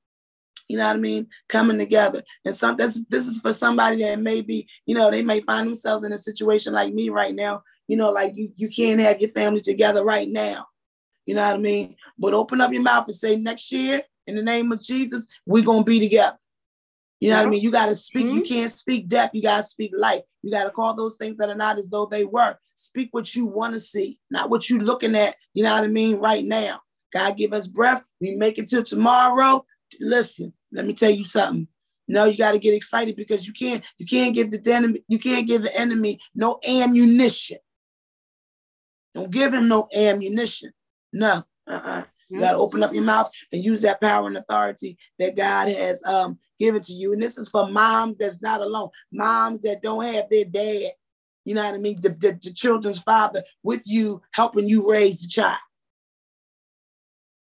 You 0.69 0.79
know 0.79 0.87
what 0.87 0.97
I 0.97 1.01
mean? 1.01 1.27
Coming 1.49 1.79
together. 1.79 2.23
And 2.45 2.55
some 2.55 2.77
this, 2.77 3.01
this 3.09 3.27
is 3.27 3.41
for 3.41 3.53
somebody 3.53 4.03
that 4.05 4.21
maybe, 4.21 4.69
you 4.87 4.95
know, 4.95 5.11
they 5.11 5.23
may 5.23 5.41
find 5.41 5.67
themselves 5.67 6.05
in 6.05 6.13
a 6.13 6.19
situation 6.19 6.73
like 6.73 6.95
me 6.95 7.09
right 7.09 7.35
now. 7.35 7.65
You 7.89 7.97
know, 7.97 8.13
like 8.13 8.37
you 8.37 8.53
you 8.55 8.69
can't 8.69 9.01
have 9.01 9.21
your 9.21 9.31
family 9.31 9.61
together 9.61 10.05
right 10.05 10.29
now. 10.29 10.67
You 11.27 11.35
know 11.35 11.47
what 11.47 11.57
I 11.57 11.59
mean? 11.59 11.97
But 12.19 12.35
open 12.35 12.61
up 12.61 12.73
your 12.73 12.83
mouth 12.83 13.07
and 13.07 13.15
say 13.15 13.37
next 13.37 13.71
year, 13.73 14.03
in 14.27 14.35
the 14.35 14.43
name 14.43 14.73
of 14.73 14.81
Jesus, 14.81 15.27
we're 15.47 15.65
gonna 15.65 15.85
be 15.85 16.01
together. 16.01 16.37
You 17.21 17.29
know 17.31 17.37
what 17.37 17.47
I 17.47 17.51
mean? 17.51 17.61
You 17.61 17.71
got 17.71 17.87
to 17.87 17.95
speak. 17.95 18.27
Mm-hmm. 18.27 18.37
You 18.37 18.43
can't 18.43 18.73
speak 18.73 19.07
death. 19.07 19.31
You 19.35 19.43
got 19.43 19.59
to 19.59 19.63
speak 19.63 19.93
life. 19.97 20.23
You 20.43 20.51
got 20.51 20.65
to 20.65 20.71
call 20.71 20.95
those 20.95 21.17
things 21.17 21.37
that 21.37 21.51
are 21.51 21.55
not 21.55 21.79
as 21.79 21.91
though 21.91 22.07
they 22.07 22.25
were. 22.25 22.57
Speak 22.75 23.11
what 23.13 23.35
you 23.35 23.45
want 23.45 23.75
to 23.75 23.81
see, 23.81 24.19
not 24.31 24.49
what 24.49 24.71
you're 24.71 24.81
looking 24.81 25.15
at. 25.15 25.37
You 25.53 25.65
know 25.65 25.75
what 25.75 25.85
I 25.85 25.89
mean? 25.89 26.19
Right 26.19 26.45
now. 26.45 26.81
God 27.13 27.37
give 27.37 27.53
us 27.53 27.67
breath. 27.67 28.03
We 28.21 28.37
make 28.37 28.57
it 28.59 28.71
till 28.71 28.85
tomorrow. 28.85 29.67
Listen, 30.01 30.55
let 30.73 30.87
me 30.87 30.95
tell 30.95 31.11
you 31.11 31.25
something. 31.25 31.69
No, 32.09 32.25
you 32.25 32.39
got 32.39 32.53
to 32.53 32.59
get 32.59 32.75
excited 32.75 33.17
because 33.17 33.47
you 33.47 33.53
can't. 33.53 33.85
You 33.99 34.07
can't 34.07 34.35
give 34.35 34.51
the 34.51 34.73
enemy. 34.73 35.05
You 35.09 35.19
can't 35.19 35.47
give 35.47 35.63
the 35.63 35.77
enemy 35.77 36.21
no 36.35 36.59
ammunition. 36.67 37.59
Don't 39.15 39.31
give 39.31 39.53
him 39.53 39.69
no 39.69 39.89
ammunition. 39.95 40.73
No. 41.13 41.45
Uh-uh. 41.67 42.05
You 42.29 42.39
got 42.39 42.53
to 42.53 42.59
open 42.59 42.83
up 42.83 42.95
your 42.95 43.03
mouth 43.03 43.31
and 43.53 43.65
use 43.65 43.83
that 43.83 44.01
power 44.01 44.29
and 44.29 44.37
authority 44.37 44.97
that 45.19 45.37
God 45.37 45.69
has 45.69 46.01
um, 46.05 46.39
given 46.61 46.81
to 46.83 46.93
you. 46.93 47.13
And 47.13 47.21
this 47.21 47.37
is 47.37 47.49
for 47.49 47.69
moms 47.69 48.19
that's 48.19 48.41
not 48.41 48.61
alone, 48.61 48.91
moms 49.13 49.61
that 49.63 49.83
don't 49.83 50.05
have 50.05 50.31
their 50.31 50.45
dad, 50.45 50.93
you 51.45 51.55
know 51.55 51.65
what 51.65 51.75
I 51.75 51.79
mean, 51.79 52.01
the, 52.01 52.11
the, 52.11 52.39
the 52.41 52.53
children's 52.53 53.01
father 53.01 53.43
with 53.63 53.83
you, 53.85 54.23
helping 54.33 54.69
you 54.69 54.89
raise 54.89 55.23
the 55.23 55.29
child. 55.29 55.59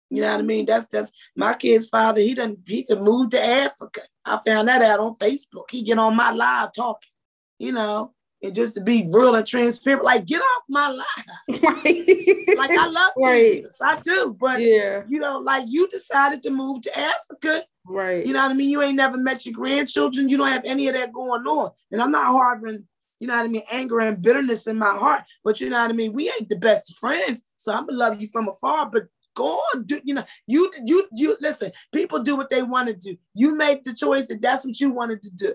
You 0.10 0.24
know 0.24 0.32
what 0.32 0.40
I 0.40 0.44
mean? 0.44 0.66
That's 0.66 0.88
that's 0.88 1.12
my 1.36 1.54
kid's 1.54 1.88
father. 1.88 2.22
He 2.22 2.34
done 2.34 2.58
he 2.66 2.82
done 2.82 3.04
moved 3.04 3.32
to 3.32 3.46
Africa. 3.46 4.02
I 4.26 4.40
found 4.44 4.68
that 4.68 4.82
out 4.82 5.00
on 5.00 5.14
Facebook. 5.14 5.70
He 5.70 5.84
get 5.84 6.00
on 6.00 6.16
my 6.16 6.32
live 6.32 6.74
talking, 6.74 7.12
you 7.60 7.72
know, 7.72 8.16
and 8.42 8.56
just 8.56 8.76
to 8.76 8.82
be 8.82 9.08
real 9.12 9.36
and 9.36 9.46
transparent, 9.46 10.04
like 10.04 10.26
get 10.26 10.42
off 10.42 10.64
my 10.68 10.90
life. 10.90 11.62
Right. 11.62 12.58
like 12.58 12.72
I 12.72 12.88
love 12.88 13.12
right. 13.22 13.56
Jesus, 13.56 13.78
I 13.82 14.00
do, 14.00 14.36
but 14.40 14.62
yeah, 14.62 15.04
you 15.08 15.20
know, 15.20 15.40
like 15.40 15.66
you 15.68 15.88
decided 15.90 16.42
to 16.44 16.50
move 16.50 16.82
to 16.84 16.98
Africa, 16.98 17.64
right? 17.86 18.26
You 18.26 18.34
know 18.34 18.42
what 18.42 18.52
I 18.52 18.54
mean? 18.54 18.70
You 18.70 18.82
ain't 18.82 18.96
never 18.96 19.18
met 19.18 19.46
your 19.46 19.54
grandchildren. 19.54 20.30
You 20.30 20.38
don't 20.38 20.48
have 20.48 20.66
any 20.66 20.88
of 20.88 20.96
that 20.96 21.12
going 21.12 21.46
on, 21.46 21.72
and 21.92 22.02
I'm 22.02 22.12
not 22.12 22.28
harboring. 22.28 22.86
You 23.20 23.28
know 23.28 23.36
what 23.36 23.46
I 23.46 23.50
mean? 23.50 23.64
Anger 23.72 24.00
and 24.00 24.22
bitterness 24.22 24.68
in 24.68 24.78
my 24.78 24.92
heart, 24.92 25.24
but 25.44 25.60
you 25.60 25.70
know 25.70 25.82
what 25.82 25.90
I 25.90 25.94
mean. 25.94 26.14
We 26.14 26.30
ain't 26.30 26.50
the 26.50 26.58
best 26.58 26.98
friends, 26.98 27.44
so 27.58 27.74
I'm 27.74 27.86
gonna 27.86 27.98
love 27.98 28.22
you 28.22 28.30
from 28.30 28.48
afar. 28.48 28.90
But 28.90 29.08
go 29.36 29.60
on, 29.74 29.84
do 29.84 30.00
you 30.04 30.14
know? 30.14 30.24
You 30.48 30.72
you 30.86 31.08
you 31.12 31.36
listen. 31.42 31.72
People 31.94 32.20
do 32.20 32.36
what 32.36 32.50
they 32.50 32.64
want 32.64 32.88
to 32.88 32.94
do. 32.94 33.18
You 33.34 33.56
make 33.56 33.84
the 33.84 33.94
choice 33.94 34.28
that 34.28 34.42
that's 34.42 34.66
what 34.66 34.80
you 34.80 34.92
wanted 34.92 35.24
to 35.24 35.32
do. 35.32 35.54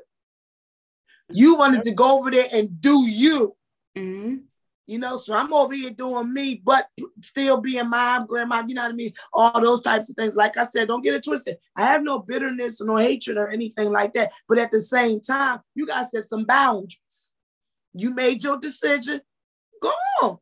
You 1.30 1.56
wanted 1.56 1.82
to 1.84 1.92
go 1.92 2.18
over 2.18 2.30
there 2.30 2.48
and 2.52 2.80
do 2.80 3.06
you. 3.06 3.56
Mm-hmm. 3.96 4.36
You 4.86 4.98
know, 4.98 5.16
so 5.16 5.32
I'm 5.32 5.52
over 5.54 5.72
here 5.72 5.90
doing 5.90 6.32
me, 6.32 6.60
but 6.62 6.86
still 7.22 7.58
being 7.58 7.88
mom, 7.88 8.26
grandma, 8.26 8.62
you 8.66 8.74
know 8.74 8.82
what 8.82 8.92
I 8.92 8.94
mean? 8.94 9.14
All 9.32 9.58
those 9.58 9.80
types 9.80 10.10
of 10.10 10.16
things. 10.16 10.36
Like 10.36 10.58
I 10.58 10.64
said, 10.64 10.88
don't 10.88 11.02
get 11.02 11.14
it 11.14 11.24
twisted. 11.24 11.56
I 11.74 11.82
have 11.86 12.02
no 12.02 12.18
bitterness 12.18 12.82
or 12.82 12.86
no 12.86 12.96
hatred 12.96 13.38
or 13.38 13.48
anything 13.48 13.90
like 13.90 14.12
that. 14.12 14.32
But 14.46 14.58
at 14.58 14.70
the 14.70 14.82
same 14.82 15.20
time, 15.20 15.60
you 15.74 15.86
guys 15.86 16.10
set 16.10 16.24
some 16.24 16.44
boundaries. 16.44 17.32
You 17.94 18.14
made 18.14 18.44
your 18.44 18.58
decision. 18.58 19.22
Go 19.80 19.92
on. 20.22 20.38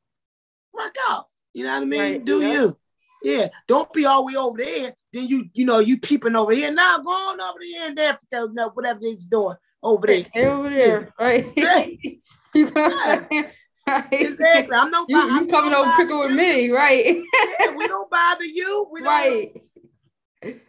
Rock 0.75 0.97
out. 1.09 1.27
You 1.55 1.65
know 1.65 1.75
what 1.75 1.83
I 1.83 1.87
mean? 1.87 2.01
Right. 2.01 2.25
Do 2.25 2.41
yeah. 2.41 2.53
you. 2.53 2.79
Yeah. 3.23 3.49
Don't 3.69 3.93
be 3.93 4.07
all 4.07 4.27
the 4.27 4.33
way 4.33 4.37
over 4.37 4.59
there. 4.59 4.97
Then 5.13 5.29
you, 5.29 5.45
you 5.55 5.67
know, 5.67 5.79
you 5.79 6.01
peeping 6.01 6.35
over 6.35 6.51
here. 6.51 6.73
Now 6.73 6.99
go 6.99 7.11
on 7.11 7.41
over 7.41 7.59
there 7.61 7.91
in 7.91 7.99
Africa, 7.99 8.49
whatever 8.75 8.99
they're 9.01 9.15
doing 9.31 9.57
over 9.83 10.07
there. 10.07 10.25
Stay 10.25 10.47
over 10.47 10.71
there, 10.71 11.13
right? 11.19 11.47
you 11.57 12.71
know 12.71 12.71
what 12.73 13.19
I'm 13.19 13.25
saying? 13.27 13.45
Right. 13.85 14.13
Exactly. 14.13 14.77
I'm 14.77 14.93
no. 14.93 15.05
You, 15.09 15.17
you 15.17 15.29
I'm 15.29 15.49
coming 15.49 15.75
over 15.75 15.91
picking 15.97 16.17
with 16.17 16.31
me, 16.31 16.71
right? 16.71 17.05
yeah, 17.05 17.75
we 17.75 17.89
don't 17.89 18.09
bother 18.09 18.45
you. 18.45 18.87
We 18.93 19.03
right. 19.03 19.61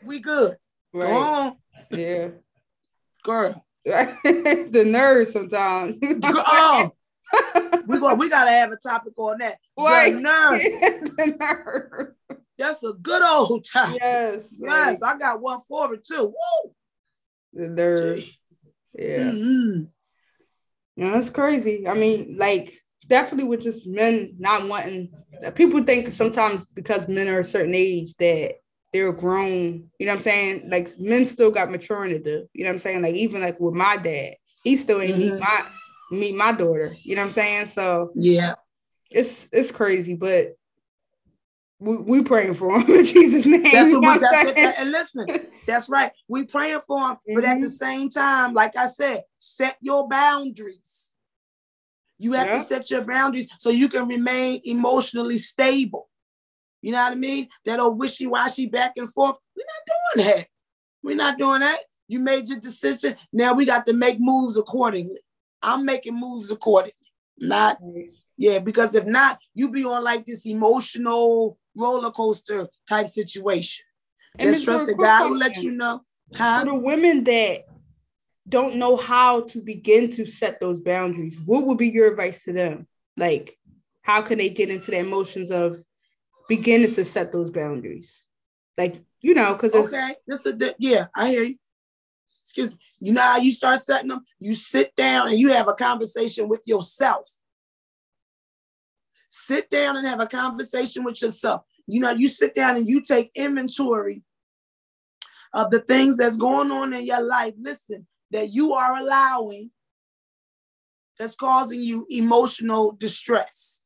We 0.03 0.19
good. 0.19 0.57
Right. 0.91 1.11
Go 1.11 1.17
on. 1.17 1.55
Yeah. 1.91 2.29
Girl. 3.23 3.63
the 3.85 4.83
nerves 4.83 5.31
sometimes. 5.31 5.97
oh. 6.01 6.91
we 7.85 7.99
go. 7.99 8.15
We 8.15 8.29
gotta 8.29 8.49
have 8.49 8.71
a 8.71 8.77
topic 8.77 9.13
on 9.15 9.37
that. 9.37 9.59
Right. 9.77 10.15
The 10.15 10.19
nerve. 10.19 10.61
the 10.61 11.37
nerve. 11.39 12.39
That's 12.57 12.83
a 12.83 12.93
good 12.93 13.21
old 13.21 13.65
time. 13.71 13.95
Yes. 14.01 14.55
Yes. 14.59 15.01
Like, 15.01 15.15
I 15.15 15.19
got 15.19 15.39
one 15.39 15.59
for 15.67 15.93
it 15.93 16.03
too. 16.03 16.33
Woo. 16.33 16.71
The 17.53 17.69
nerve. 17.69 18.23
Yeah. 18.93 19.31
Mm-hmm. 19.31 19.83
Yeah, 20.95 21.11
that's 21.11 21.29
crazy. 21.29 21.87
I 21.87 21.95
mean, 21.95 22.35
like 22.37 22.73
definitely 23.07 23.47
with 23.47 23.61
just 23.61 23.87
men 23.87 24.35
not 24.37 24.67
wanting 24.67 25.11
people 25.55 25.83
think 25.83 26.11
sometimes 26.11 26.67
because 26.67 27.07
men 27.07 27.27
are 27.27 27.39
a 27.39 27.45
certain 27.45 27.75
age 27.75 28.13
that 28.15 28.55
they're 28.93 29.11
grown, 29.11 29.89
you 29.97 30.05
know 30.05 30.11
what 30.11 30.17
I'm 30.17 30.21
saying? 30.21 30.69
Like 30.69 30.89
men 30.99 31.25
still 31.25 31.51
got 31.51 31.71
maturing 31.71 32.11
to 32.11 32.19
do. 32.19 32.45
You 32.53 32.63
know 32.63 32.69
what 32.69 32.75
I'm 32.75 32.79
saying? 32.79 33.01
Like 33.01 33.15
even 33.15 33.41
like 33.41 33.59
with 33.59 33.73
my 33.73 33.97
dad, 33.97 34.35
he 34.63 34.75
still 34.77 35.01
ain't 35.01 35.17
mm-hmm. 35.17 35.33
meet 35.35 35.39
my 35.39 35.65
meet 36.11 36.35
my 36.35 36.51
daughter. 36.51 36.95
You 37.03 37.15
know 37.15 37.23
what 37.23 37.27
I'm 37.27 37.33
saying? 37.33 37.67
So 37.67 38.11
yeah, 38.15 38.53
it's 39.09 39.47
it's 39.51 39.71
crazy, 39.71 40.15
but 40.15 40.53
we, 41.83 41.97
we 41.97 42.23
praying 42.23 42.53
for 42.53 42.79
him 42.79 42.89
in 42.97 43.03
Jesus' 43.03 43.45
name. 43.45 43.63
That's 43.63 43.93
what, 43.93 44.21
that's 44.21 44.45
what 44.45 44.55
that, 44.55 44.79
and 44.79 44.91
listen, 44.91 45.27
that's 45.67 45.89
right. 45.89 46.11
We 46.27 46.45
praying 46.45 46.79
for 46.87 46.97
him, 46.99 47.15
mm-hmm. 47.15 47.35
but 47.35 47.43
at 47.43 47.59
the 47.59 47.67
mm-hmm. 47.67 47.75
same 47.75 48.09
time, 48.09 48.53
like 48.53 48.77
I 48.77 48.87
said, 48.87 49.23
set 49.37 49.77
your 49.81 50.07
boundaries. 50.07 51.11
You 52.19 52.33
have 52.33 52.47
to 52.47 52.61
set 52.61 52.89
your 52.89 53.01
boundaries 53.01 53.49
so 53.59 53.69
you 53.69 53.89
can 53.89 54.07
remain 54.07 54.61
emotionally 54.63 55.37
stable. 55.37 56.09
You 56.81 56.93
know 56.93 57.03
what 57.03 57.11
I 57.11 57.15
mean? 57.15 57.49
That 57.65 57.79
old 57.79 57.99
wishy-washy 57.99 58.67
back 58.67 58.93
and 58.95 59.11
forth. 59.11 59.37
We're 59.55 59.63
not 59.63 60.15
doing 60.15 60.27
that. 60.27 60.47
We're 61.01 61.15
not 61.17 61.37
doing 61.37 61.61
that. 61.61 61.79
You 62.07 62.19
made 62.19 62.47
your 62.47 62.59
decision. 62.59 63.17
Now 63.33 63.53
we 63.53 63.65
got 63.65 63.85
to 63.87 63.93
make 63.93 64.17
moves 64.19 64.55
accordingly. 64.55 65.19
I'm 65.61 65.85
making 65.85 66.17
moves 66.17 66.49
accordingly. 66.49 66.93
Not, 67.39 67.77
yeah, 68.37 68.59
because 68.59 68.95
if 68.95 69.05
not, 69.05 69.39
you 69.53 69.69
be 69.69 69.83
on 69.83 70.03
like 70.03 70.25
this 70.25 70.45
emotional 70.45 71.57
roller 71.75 72.11
coaster 72.11 72.67
type 72.87 73.07
situation. 73.07 73.85
And 74.39 74.51
Just 74.51 74.65
trust 74.65 74.85
that 74.87 74.97
God 74.97 75.29
will 75.29 75.37
let 75.37 75.57
you 75.57 75.71
know. 75.71 76.01
Huh? 76.35 76.61
For 76.61 76.65
the 76.65 76.75
women 76.75 77.23
that 77.25 77.65
don't 78.47 78.75
know 78.75 78.95
how 78.95 79.41
to 79.41 79.61
begin 79.61 80.09
to 80.11 80.25
set 80.25 80.59
those 80.59 80.79
boundaries, 80.79 81.37
what 81.45 81.65
would 81.65 81.77
be 81.77 81.89
your 81.89 82.09
advice 82.09 82.43
to 82.45 82.53
them? 82.53 82.87
Like, 83.15 83.57
how 84.01 84.21
can 84.21 84.37
they 84.37 84.49
get 84.49 84.69
into 84.69 84.91
the 84.91 84.97
emotions 84.97 85.51
of 85.51 85.77
beginning 86.49 86.93
to 86.93 87.05
set 87.05 87.31
those 87.31 87.51
boundaries? 87.51 88.25
Like, 88.77 89.01
you 89.21 89.33
know, 89.33 89.53
because 89.53 89.73
okay, 89.73 90.15
this 90.27 90.45
a 90.45 90.75
yeah, 90.79 91.07
I 91.15 91.29
hear 91.29 91.43
you. 91.43 91.55
Excuse 92.41 92.71
me. 92.71 92.77
You 92.99 93.13
know 93.13 93.21
how 93.21 93.37
you 93.37 93.51
start 93.53 93.79
setting 93.79 94.09
them? 94.09 94.21
You 94.39 94.53
sit 94.53 94.93
down 94.95 95.29
and 95.29 95.39
you 95.39 95.53
have 95.53 95.69
a 95.69 95.73
conversation 95.73 96.49
with 96.49 96.61
yourself. 96.65 97.29
Sit 99.35 99.71
down 99.71 99.97
and 99.97 100.07
have 100.07 100.21
a 100.21 100.27
conversation 100.27 101.03
with 101.03 101.19
yourself. 101.19 101.63
You 101.87 102.01
know, 102.01 102.11
you 102.11 102.27
sit 102.27 102.53
down 102.53 102.77
and 102.77 102.87
you 102.87 103.01
take 103.01 103.31
inventory 103.33 104.21
of 105.53 105.71
the 105.71 105.79
things 105.79 106.17
that's 106.17 106.37
going 106.37 106.69
on 106.69 106.93
in 106.93 107.03
your 107.03 107.23
life. 107.23 107.55
Listen, 107.59 108.05
that 108.29 108.51
you 108.51 108.73
are 108.73 108.97
allowing 108.97 109.71
that's 111.17 111.33
causing 111.33 111.81
you 111.81 112.05
emotional 112.11 112.91
distress. 112.91 113.83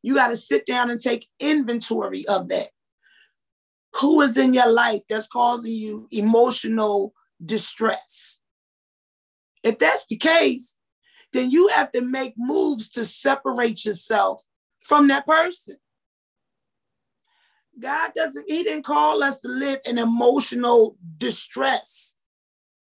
You 0.00 0.14
got 0.14 0.28
to 0.28 0.36
sit 0.36 0.64
down 0.64 0.90
and 0.90 0.98
take 0.98 1.28
inventory 1.38 2.26
of 2.28 2.48
that. 2.48 2.68
Who 3.96 4.22
is 4.22 4.38
in 4.38 4.54
your 4.54 4.72
life 4.72 5.02
that's 5.10 5.26
causing 5.26 5.74
you 5.74 6.08
emotional 6.10 7.12
distress? 7.44 8.38
If 9.62 9.78
that's 9.78 10.06
the 10.06 10.16
case, 10.16 10.75
then 11.36 11.50
you 11.50 11.68
have 11.68 11.92
to 11.92 12.00
make 12.00 12.34
moves 12.36 12.90
to 12.90 13.04
separate 13.04 13.84
yourself 13.84 14.42
from 14.80 15.08
that 15.08 15.26
person. 15.26 15.76
God 17.78 18.12
doesn't, 18.14 18.44
He 18.48 18.62
didn't 18.62 18.84
call 18.84 19.22
us 19.22 19.40
to 19.42 19.48
live 19.48 19.80
in 19.84 19.98
emotional 19.98 20.96
distress. 21.18 22.16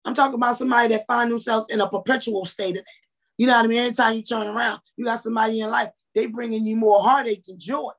I'm 0.04 0.14
talking 0.14 0.36
about 0.36 0.56
somebody 0.56 0.94
that 0.94 1.06
find 1.06 1.30
themselves 1.30 1.66
in 1.68 1.80
a 1.80 1.88
perpetual 1.88 2.44
state 2.44 2.76
of 2.76 2.84
that. 2.84 3.06
You 3.38 3.48
know 3.48 3.54
what 3.54 3.64
I 3.64 3.68
mean? 3.68 3.78
Anytime 3.78 4.14
you 4.14 4.22
turn 4.22 4.46
around, 4.46 4.80
you 4.96 5.04
got 5.04 5.20
somebody 5.20 5.60
in 5.60 5.68
life, 5.68 5.90
they 6.14 6.26
bringing 6.26 6.64
you 6.64 6.76
more 6.76 7.02
heartache 7.02 7.42
than 7.44 7.58
joy. 7.58 7.90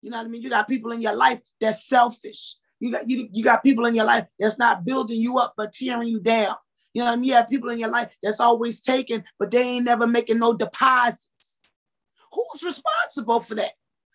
You 0.00 0.10
know 0.10 0.18
what 0.18 0.26
I 0.26 0.28
mean? 0.30 0.42
You 0.42 0.50
got 0.50 0.68
people 0.68 0.92
in 0.92 1.00
your 1.00 1.14
life 1.14 1.40
that's 1.60 1.86
selfish. 1.86 2.56
You 2.80 2.92
got 2.92 3.08
you, 3.08 3.28
you 3.32 3.44
got 3.44 3.62
people 3.62 3.86
in 3.86 3.94
your 3.94 4.04
life 4.04 4.26
that's 4.38 4.58
not 4.58 4.84
building 4.84 5.20
you 5.20 5.38
up 5.38 5.54
but 5.56 5.72
tearing 5.72 6.08
you 6.08 6.20
down. 6.20 6.56
You 6.94 7.00
know 7.00 7.06
what 7.06 7.12
I 7.12 7.16
mean? 7.16 7.24
You 7.24 7.34
have 7.34 7.48
people 7.48 7.70
in 7.70 7.78
your 7.78 7.90
life 7.90 8.14
that's 8.22 8.40
always 8.40 8.80
taking, 8.80 9.24
but 9.38 9.50
they 9.50 9.62
ain't 9.62 9.84
never 9.84 10.06
making 10.06 10.38
no 10.38 10.52
deposits. 10.52 11.58
Who's 12.32 12.62
responsible 12.62 13.40
for 13.40 13.54
that? 13.56 13.72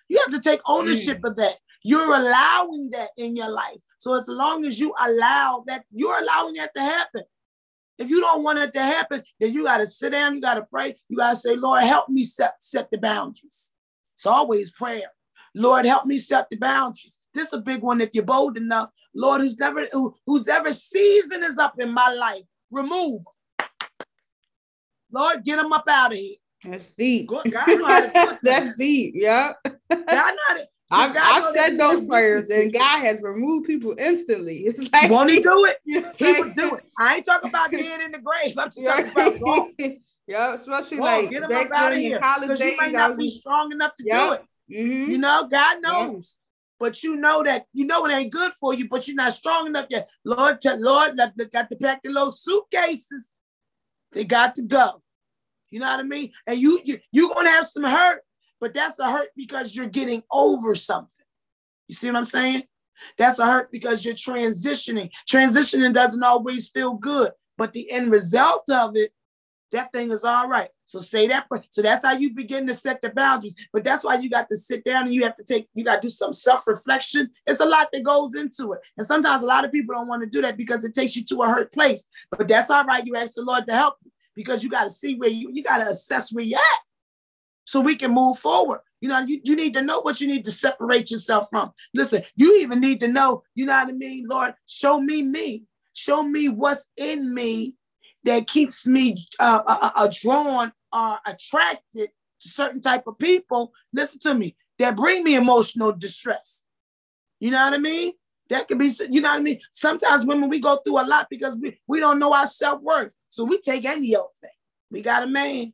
You 0.10 0.20
have 0.20 0.32
to 0.32 0.40
take 0.40 0.62
ownership 0.66 1.22
mm. 1.22 1.30
of 1.30 1.36
that. 1.38 1.58
You're 1.84 2.16
allowing 2.16 2.90
that 2.92 3.10
in 3.18 3.36
your 3.36 3.50
life. 3.50 3.80
So 3.98 4.16
as 4.16 4.28
long 4.28 4.66
as 4.66 4.80
you 4.80 4.94
allow 5.00 5.64
that, 5.68 5.86
you're 5.92 6.20
allowing 6.20 6.56
that 6.56 6.74
to 6.76 6.82
happen. 6.82 7.24
If 7.98 8.10
you 8.10 8.22
don't 8.22 8.44
want 8.44 8.60
it 8.60 8.74
to 8.74 8.82
happen, 8.82 9.24
then 9.40 9.54
you 9.54 9.64
got 9.64 9.78
to 9.78 9.88
sit 9.88 10.12
down, 10.12 10.36
you 10.36 10.42
got 10.42 10.56
to 10.56 10.64
pray, 10.64 10.96
you 11.10 11.18
got 11.18 11.32
to 11.32 11.36
say, 11.36 11.56
Lord, 11.56 11.84
help 11.84 12.10
me 12.10 12.24
set, 12.24 12.56
set 12.60 12.92
the 12.92 12.98
boundaries. 12.98 13.72
It's 14.14 14.26
always 14.26 14.72
prayer. 14.72 15.12
Lord, 15.56 15.86
help 15.86 16.06
me 16.06 16.20
set 16.20 16.50
the 16.50 16.58
boundaries. 16.58 17.20
This 17.34 17.48
is 17.48 17.54
a 17.54 17.58
big 17.58 17.82
one 17.82 18.02
if 18.02 18.14
you're 18.14 18.24
bold 18.24 18.58
enough. 18.58 18.90
Lord, 19.16 19.42
who's 19.42 19.58
never 19.58 19.88
who, 19.92 20.16
who's 20.28 20.48
ever 20.48 20.72
season 20.72 21.44
is 21.44 21.58
up 21.58 21.80
in 21.80 21.92
my 21.92 22.14
life, 22.14 22.44
remove. 22.72 23.24
them. 23.24 23.68
Lord, 25.12 25.44
get 25.44 25.58
them 25.58 25.72
up 25.72 25.86
out 25.90 26.14
of 26.14 26.18
here. 26.18 26.36
That's 26.64 26.92
deep. 26.92 27.30
God 27.30 27.46
know 27.46 27.86
how 27.86 28.02
to 28.02 28.12
that. 28.14 28.40
That's 28.44 28.76
deep. 28.78 29.14
Yeah. 29.16 29.54
God 29.64 29.76
know 29.90 30.64
I've, 30.90 31.18
I've 31.18 31.54
said 31.54 31.78
those 31.78 32.06
prayers 32.06 32.50
and 32.50 32.72
God 32.72 33.02
has 33.02 33.22
removed 33.22 33.68
people 33.68 33.94
instantly. 33.98 34.66
It's 34.68 34.80
like 34.94 35.12
won't 35.12 35.30
he 35.30 35.42
do 35.42 35.66
it? 35.66 35.78
You 35.84 36.02
know 36.02 36.12
he 36.18 36.42
would 36.42 36.54
do 36.54 36.76
it. 36.76 36.86
I 36.98 37.18
ain't 37.18 37.26
talking 37.26 37.50
about 37.50 37.72
dead 37.72 38.02
in 38.02 38.12
the 38.14 38.20
grave. 38.20 38.58
I'm 38.58 38.72
just 38.72 38.86
talking 38.86 39.12
about 39.12 39.40
God. 39.40 39.94
yeah, 40.28 40.54
especially 40.54 41.00
like 41.00 41.30
get 41.30 41.44
him 41.44 41.52
up 41.52 41.72
out 41.72 41.92
of 41.92 41.98
here. 41.98 42.20
College 42.20 42.60
days, 42.60 42.72
you 42.72 42.78
might 42.78 42.94
not 42.94 43.18
be 43.18 43.28
strong 43.28 43.72
enough 43.74 43.96
to 43.96 44.04
yep. 44.06 44.18
do 44.18 44.34
it. 44.34 44.82
Mm-hmm. 44.82 45.12
You 45.12 45.18
know, 45.18 45.48
God 45.52 45.82
knows. 45.82 46.38
But 46.80 47.02
you 47.04 47.16
know 47.16 47.44
that 47.44 47.66
you 47.74 47.86
know 47.86 48.06
it 48.06 48.12
ain't 48.12 48.32
good 48.32 48.52
for 48.54 48.74
you, 48.74 48.88
but 48.88 49.08
you're 49.08 49.16
not 49.16 49.34
strong 49.34 49.68
enough 49.68 49.88
yet. 49.90 50.10
Lord, 50.24 50.62
t- 50.62 50.70
Lord, 50.78 51.18
they 51.36 51.46
got 51.46 51.70
to 51.70 51.76
pack 51.76 52.02
the 52.04 52.10
little 52.10 52.32
suitcases. 52.32 53.32
They 54.12 54.24
got 54.24 54.56
to 54.56 54.62
go. 54.62 55.02
You 55.70 55.80
know 55.80 55.90
what 55.90 56.00
I 56.00 56.04
mean? 56.04 56.32
And 56.46 56.60
you 56.60 56.80
you 56.84 57.00
you're 57.12 57.34
gonna 57.34 57.50
have 57.50 57.66
some 57.66 57.84
hurt, 57.84 58.22
but 58.60 58.74
that's 58.74 59.00
a 59.00 59.10
hurt 59.10 59.30
because 59.36 59.76
you're 59.76 59.88
getting 59.88 60.24
over 60.32 60.76
something. 60.76 61.10
You 61.88 61.96
see 61.96 62.08
what 62.08 62.18
I'm 62.18 62.24
saying? 62.24 62.64
That's 63.18 63.40
a 63.40 63.46
hurt 63.46 63.72
because 63.72 64.06
you're 64.06 64.16
transitioning. 64.16 65.12
Transitioning 65.30 65.94
doesn't 65.94 66.24
always 66.24 66.70
feel 66.70 66.94
good, 66.94 67.32
but 67.58 67.74
the 67.74 67.90
end 67.92 68.12
result 68.12 68.70
of 68.70 68.96
it, 68.96 69.12
that 69.72 69.92
thing 69.92 70.12
is 70.12 70.24
all 70.24 70.48
right. 70.48 70.70
So 70.86 71.00
say 71.00 71.28
that. 71.28 71.48
So 71.72 71.82
that's 71.82 72.06
how 72.06 72.14
you 72.14 72.34
begin 72.34 72.66
to 72.68 72.74
set 72.74 73.02
the 73.02 73.10
boundaries. 73.10 73.56
But 73.74 73.84
that's 73.84 74.04
why 74.04 74.16
you 74.16 74.30
got 74.30 74.48
to 74.50 74.56
sit 74.56 74.86
down 74.86 75.06
and 75.06 75.14
you 75.14 75.24
have 75.24 75.36
to 75.38 75.44
take, 75.44 75.68
you 75.74 75.84
got 75.84 75.96
to 75.96 76.02
do 76.02 76.10
some 76.10 76.34
self-reflection. 76.34 77.30
It's 77.46 77.60
a 77.60 77.66
lot 77.66 77.90
that 77.92 78.04
goes 78.04 78.36
into 78.36 78.74
it. 78.74 78.80
And 78.96 79.06
sometimes 79.06 79.44
a 79.44 79.48
lot 79.48 79.66
of 79.66 79.72
people 79.72 79.96
don't 79.96 80.08
want 80.08 80.24
to 80.24 80.30
do 80.30 80.42
that 80.42 80.58
because 80.58 80.86
it 80.86 80.94
takes 80.94 81.16
you 81.16 81.26
to 81.26 81.44
a 81.44 81.48
hurt 81.48 81.74
place. 81.74 82.06
But 82.32 82.48
that's 82.48 82.70
all 82.70 82.86
right. 82.86 83.06
You 83.06 83.16
ask 83.16 83.36
the 83.36 83.42
Lord 83.42 83.66
to 83.68 83.74
help 83.74 83.96
you 84.04 84.12
because 84.36 84.64
you 84.64 84.70
got 84.70 84.86
to 84.86 84.90
see 84.90 85.16
where 85.16 85.30
you, 85.30 85.50
you 85.52 85.64
got 85.64 85.80
to 85.80 85.90
assess 85.90 86.32
where 86.32 86.46
you're 86.46 86.60
at 86.60 86.80
so 87.66 87.82
we 87.82 87.96
can 87.96 88.12
move 88.12 88.40
forward. 88.40 88.80
You 89.02 89.10
know, 89.10 89.20
you, 89.20 89.42
you 89.44 89.56
need 89.56 89.74
to 89.74 89.82
know 89.82 90.00
what 90.00 90.22
you 90.22 90.28
need 90.28 90.46
to 90.46 90.52
separate 90.52 91.12
yourself 91.12 91.50
from. 91.50 91.72
Listen, 91.94 92.24
you 92.36 92.58
even 92.58 92.80
need 92.80 93.00
to 93.02 93.08
know, 93.08 93.44
you 93.54 93.66
know 93.66 93.74
what 93.74 93.90
I 93.90 93.92
mean? 93.92 94.26
Lord, 94.30 94.54
show 94.66 95.00
me 95.00 95.22
me. 95.22 95.66
Show 95.94 96.24
me 96.24 96.48
what's 96.48 96.90
in 96.96 97.34
me 97.34 97.74
that 98.28 98.46
keeps 98.46 98.86
me 98.86 99.18
uh, 99.40 99.62
uh, 99.66 99.78
uh, 99.82 99.92
uh 99.96 100.10
drawn 100.14 100.74
or 100.92 101.18
attracted 101.26 102.10
to 102.42 102.50
certain 102.50 102.82
type 102.82 103.08
of 103.08 103.18
people. 103.18 103.72
Listen 103.94 104.20
to 104.20 104.34
me, 104.34 104.56
that 104.80 104.98
bring 104.98 105.24
me 105.24 105.36
emotional 105.36 105.94
distress. 105.94 106.64
You 107.40 107.52
know 107.52 107.64
what 107.64 107.74
I 107.74 107.78
mean? 107.78 108.12
That 108.50 108.68
could 108.68 108.80
be, 108.80 108.92
you 109.10 109.22
know 109.22 109.30
what 109.30 109.40
I 109.40 109.44
mean? 109.44 109.60
Sometimes 109.72 110.26
women, 110.26 110.50
we 110.50 110.60
go 110.60 110.78
through 110.78 111.00
a 111.00 111.08
lot 111.08 111.28
because 111.30 111.56
we, 111.56 111.80
we 111.88 112.02
don't 112.02 112.20
know 112.20 112.34
our 112.34 112.48
self-worth. 112.48 113.12
So 113.30 113.46
we 113.46 113.60
take 113.62 113.86
any 113.86 114.14
old 114.16 114.30
thing. 114.42 114.50
We 114.92 115.02
got 115.02 115.24
a 115.24 115.28
man. 115.28 115.72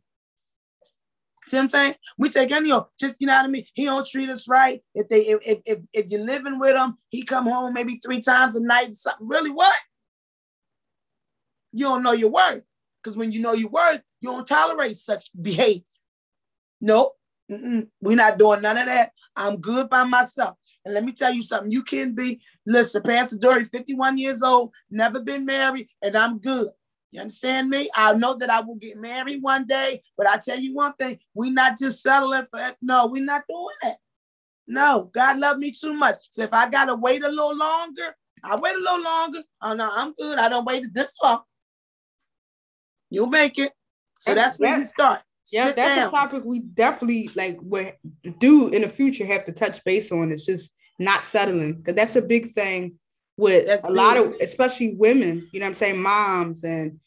See 1.47 1.57
what 1.57 1.63
I'm 1.63 1.67
saying? 1.67 1.95
We 2.19 2.29
take 2.29 2.51
any 2.51 2.71
old, 2.71 2.85
just 2.99 3.17
you 3.19 3.27
know 3.27 3.35
what 3.35 3.45
I 3.45 3.49
mean. 3.49 3.65
He 3.73 3.85
don't 3.85 4.07
treat 4.07 4.29
us 4.29 4.47
right. 4.47 4.81
If 4.95 5.09
they 5.09 5.21
if 5.21 5.61
if 5.65 5.79
if 5.91 6.05
you're 6.09 6.23
living 6.23 6.57
with 6.57 6.75
him, 6.75 6.97
he 7.09 7.23
come 7.23 7.45
home 7.45 7.73
maybe 7.73 7.99
three 8.03 8.21
times 8.21 8.55
a 8.55 8.63
night. 8.63 8.95
Something 8.95 9.27
really 9.27 9.51
what? 9.51 9.75
You 11.73 11.85
don't 11.85 12.03
know 12.03 12.13
your 12.13 12.29
worth 12.29 12.63
because 13.01 13.17
when 13.17 13.31
you 13.31 13.41
know 13.41 13.53
your 13.53 13.69
worth, 13.69 14.01
you 14.21 14.29
don't 14.29 14.47
tolerate 14.47 14.97
such 14.97 15.29
behavior. 15.39 15.83
Nope. 16.79 17.13
Mm-mm. 17.51 17.87
We're 18.01 18.15
not 18.15 18.37
doing 18.37 18.61
none 18.61 18.77
of 18.77 18.85
that. 18.85 19.11
I'm 19.35 19.57
good 19.57 19.89
by 19.89 20.05
myself. 20.05 20.55
And 20.85 20.93
let 20.93 21.03
me 21.03 21.11
tell 21.11 21.33
you 21.33 21.41
something. 21.41 21.71
You 21.71 21.83
can 21.83 22.13
be, 22.13 22.41
listen, 22.65 23.01
Pastor 23.01 23.37
Dory, 23.37 23.65
51 23.65 24.17
years 24.17 24.41
old, 24.41 24.71
never 24.89 25.19
been 25.19 25.45
married, 25.45 25.87
and 26.01 26.15
I'm 26.15 26.39
good. 26.39 26.67
You 27.11 27.21
understand 27.21 27.69
me? 27.69 27.89
I 27.95 28.13
know 28.13 28.35
that 28.35 28.49
I 28.49 28.61
will 28.61 28.75
get 28.75 28.97
married 28.97 29.41
one 29.41 29.65
day, 29.65 30.01
but 30.17 30.27
I 30.27 30.37
tell 30.37 30.59
you 30.59 30.73
one 30.73 30.93
thing, 30.93 31.19
we 31.33 31.51
not 31.51 31.77
just 31.77 32.01
settling 32.01 32.45
for 32.49 32.59
it. 32.59 32.75
no, 32.81 33.07
we're 33.07 33.23
not 33.23 33.43
doing 33.47 33.75
that. 33.83 33.97
No, 34.67 35.11
God 35.13 35.37
love 35.37 35.57
me 35.57 35.71
too 35.71 35.93
much. 35.93 36.15
So 36.31 36.43
if 36.43 36.53
I 36.53 36.69
gotta 36.69 36.95
wait 36.95 37.23
a 37.23 37.29
little 37.29 37.55
longer, 37.55 38.15
I 38.43 38.55
wait 38.55 38.75
a 38.75 38.79
little 38.79 39.03
longer. 39.03 39.43
Oh 39.61 39.73
no, 39.73 39.89
I'm 39.91 40.13
good. 40.13 40.37
I 40.39 40.49
don't 40.49 40.65
wait 40.65 40.85
this 40.93 41.13
long. 41.21 41.41
You'll 43.13 43.27
make 43.27 43.59
it. 43.59 43.71
So 44.19 44.33
that's, 44.33 44.57
that's 44.57 44.59
where 44.59 44.79
we 44.79 44.85
start. 44.85 45.21
Yeah, 45.51 45.67
Sit 45.67 45.75
that's 45.75 45.95
down. 45.95 46.07
a 46.07 46.11
topic 46.11 46.43
we 46.45 46.59
definitely 46.59 47.29
like 47.35 47.59
we 47.61 47.91
do 48.39 48.69
in 48.69 48.81
the 48.81 48.87
future 48.87 49.25
have 49.25 49.45
to 49.45 49.51
touch 49.51 49.83
base 49.83 50.11
on. 50.11 50.31
It's 50.31 50.45
just 50.45 50.71
not 50.99 51.21
settling 51.21 51.75
because 51.75 51.95
that's 51.95 52.15
a 52.15 52.21
big 52.21 52.51
thing 52.51 52.95
with 53.37 53.67
that's 53.67 53.83
a 53.83 53.87
big. 53.87 53.95
lot 53.95 54.17
of 54.17 54.33
especially 54.41 54.95
women, 54.95 55.47
you 55.51 55.59
know 55.59 55.65
I'm 55.67 55.73
saying, 55.73 56.01
moms 56.01 56.63
and 56.63 56.99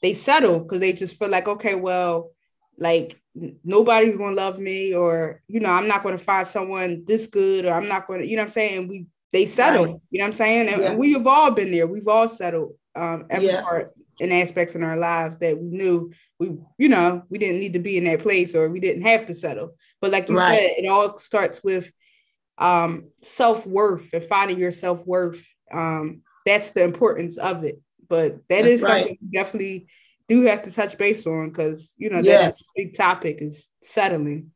they 0.00 0.14
settle 0.14 0.60
because 0.60 0.80
they 0.80 0.92
just 0.92 1.18
feel 1.18 1.28
like, 1.28 1.48
okay, 1.48 1.74
well, 1.74 2.30
like 2.78 3.20
nobody's 3.34 4.16
gonna 4.16 4.36
love 4.36 4.58
me, 4.58 4.94
or 4.94 5.42
you 5.48 5.60
know, 5.60 5.70
I'm 5.70 5.88
not 5.88 6.04
gonna 6.04 6.16
find 6.16 6.46
someone 6.46 7.04
this 7.06 7.26
good, 7.26 7.66
or 7.66 7.72
I'm 7.72 7.88
not 7.88 8.06
gonna, 8.06 8.24
you 8.24 8.36
know 8.36 8.42
I'm 8.42 8.48
saying? 8.50 8.88
We 8.88 9.06
they 9.32 9.46
settle, 9.46 9.84
right. 9.86 10.00
you 10.10 10.20
know 10.20 10.26
I'm 10.26 10.32
saying? 10.32 10.68
And, 10.68 10.82
yeah. 10.82 10.94
we 10.94 11.12
have 11.14 11.26
all 11.26 11.50
been 11.50 11.72
there, 11.72 11.88
we've 11.88 12.08
all 12.08 12.28
settled 12.28 12.74
um 12.94 13.26
every 13.28 13.48
yes. 13.48 13.64
part 13.64 13.92
and 14.20 14.32
aspects 14.32 14.74
in 14.74 14.82
our 14.82 14.96
lives 14.96 15.38
that 15.38 15.58
we 15.58 15.68
knew 15.68 16.12
we, 16.38 16.56
you 16.78 16.88
know, 16.88 17.22
we 17.28 17.38
didn't 17.38 17.60
need 17.60 17.74
to 17.74 17.78
be 17.78 17.96
in 17.96 18.04
that 18.04 18.20
place 18.20 18.54
or 18.54 18.68
we 18.68 18.80
didn't 18.80 19.02
have 19.02 19.26
to 19.26 19.34
settle. 19.34 19.76
But 20.00 20.10
like 20.10 20.28
you 20.28 20.36
right. 20.36 20.58
said, 20.58 20.84
it 20.84 20.88
all 20.88 21.16
starts 21.18 21.62
with 21.62 21.90
um, 22.58 23.08
self 23.22 23.66
worth 23.66 24.12
and 24.12 24.24
finding 24.24 24.58
your 24.58 24.72
self 24.72 25.04
worth. 25.06 25.44
Um, 25.72 26.22
that's 26.44 26.70
the 26.70 26.84
importance 26.84 27.38
of 27.38 27.64
it. 27.64 27.80
But 28.08 28.36
that 28.48 28.62
that's 28.62 28.66
is 28.66 28.82
right. 28.82 29.00
something 29.00 29.18
we 29.20 29.28
definitely 29.28 29.86
do 30.28 30.42
have 30.42 30.62
to 30.62 30.72
touch 30.72 30.96
base 30.98 31.26
on 31.26 31.48
because 31.48 31.94
you 31.98 32.10
know 32.10 32.20
yes. 32.20 32.58
that 32.58 32.64
big 32.76 32.96
topic 32.96 33.38
is 33.40 33.70
settling. 33.82 34.50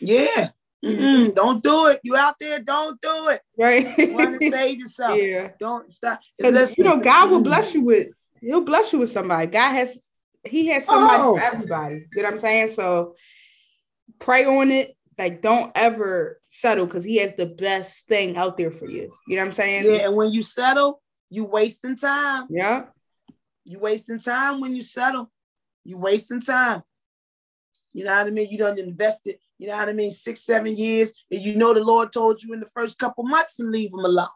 Yeah. 0.00 0.50
Mm-hmm. 0.84 1.34
Don't 1.34 1.62
do 1.62 1.86
it. 1.86 2.00
You 2.04 2.16
out 2.16 2.36
there, 2.38 2.60
don't 2.60 3.00
do 3.00 3.28
it. 3.30 3.40
Right. 3.58 3.86
You 3.98 4.14
want 4.14 4.40
to 4.40 4.50
save 4.50 4.78
yourself. 4.78 5.18
Yeah. 5.20 5.48
Don't 5.58 5.90
stop. 5.90 6.20
Because 6.36 6.76
you 6.76 6.84
know, 6.84 6.98
God 6.98 7.30
will 7.30 7.42
bless 7.42 7.74
you 7.74 7.82
with 7.82 8.08
he'll 8.40 8.64
bless 8.64 8.92
you 8.92 9.00
with 9.00 9.10
somebody. 9.10 9.46
God 9.46 9.72
has 9.72 10.00
he 10.44 10.68
has 10.68 10.84
somebody 10.84 11.22
oh. 11.22 11.36
for 11.36 11.42
everybody. 11.42 12.06
You 12.12 12.22
know 12.22 12.28
what 12.28 12.34
I'm 12.34 12.38
saying? 12.38 12.68
So 12.68 13.14
pray 14.18 14.44
on 14.44 14.70
it. 14.70 14.96
Like 15.18 15.40
don't 15.40 15.72
ever 15.74 16.40
settle 16.48 16.86
because 16.86 17.04
he 17.04 17.16
has 17.16 17.34
the 17.34 17.46
best 17.46 18.06
thing 18.06 18.36
out 18.36 18.56
there 18.56 18.70
for 18.70 18.88
you. 18.88 19.12
You 19.26 19.36
know 19.36 19.42
what 19.42 19.46
I'm 19.46 19.52
saying? 19.52 19.84
Yeah, 19.86 20.06
and 20.06 20.16
when 20.16 20.32
you 20.32 20.42
settle, 20.42 21.02
you 21.30 21.44
wasting 21.44 21.96
time. 21.96 22.46
Yeah. 22.50 22.84
You 23.64 23.78
wasting 23.78 24.18
time 24.18 24.60
when 24.60 24.76
you 24.76 24.82
settle. 24.82 25.30
You 25.84 25.98
wasting 25.98 26.40
time. 26.40 26.82
You 27.92 28.04
know 28.04 28.12
what 28.12 28.26
I 28.26 28.30
mean? 28.30 28.50
You 28.50 28.58
don't 28.58 28.78
invest 28.78 29.22
it, 29.24 29.40
you 29.58 29.68
know 29.68 29.76
what 29.76 29.88
I 29.88 29.92
mean, 29.92 30.10
six, 30.10 30.44
seven 30.44 30.76
years, 30.76 31.12
and 31.30 31.40
you 31.40 31.56
know 31.56 31.72
the 31.72 31.82
Lord 31.82 32.12
told 32.12 32.42
you 32.42 32.52
in 32.52 32.60
the 32.60 32.68
first 32.74 32.98
couple 32.98 33.24
months 33.24 33.56
to 33.56 33.64
leave 33.64 33.90
them 33.90 34.04
alone. 34.04 34.28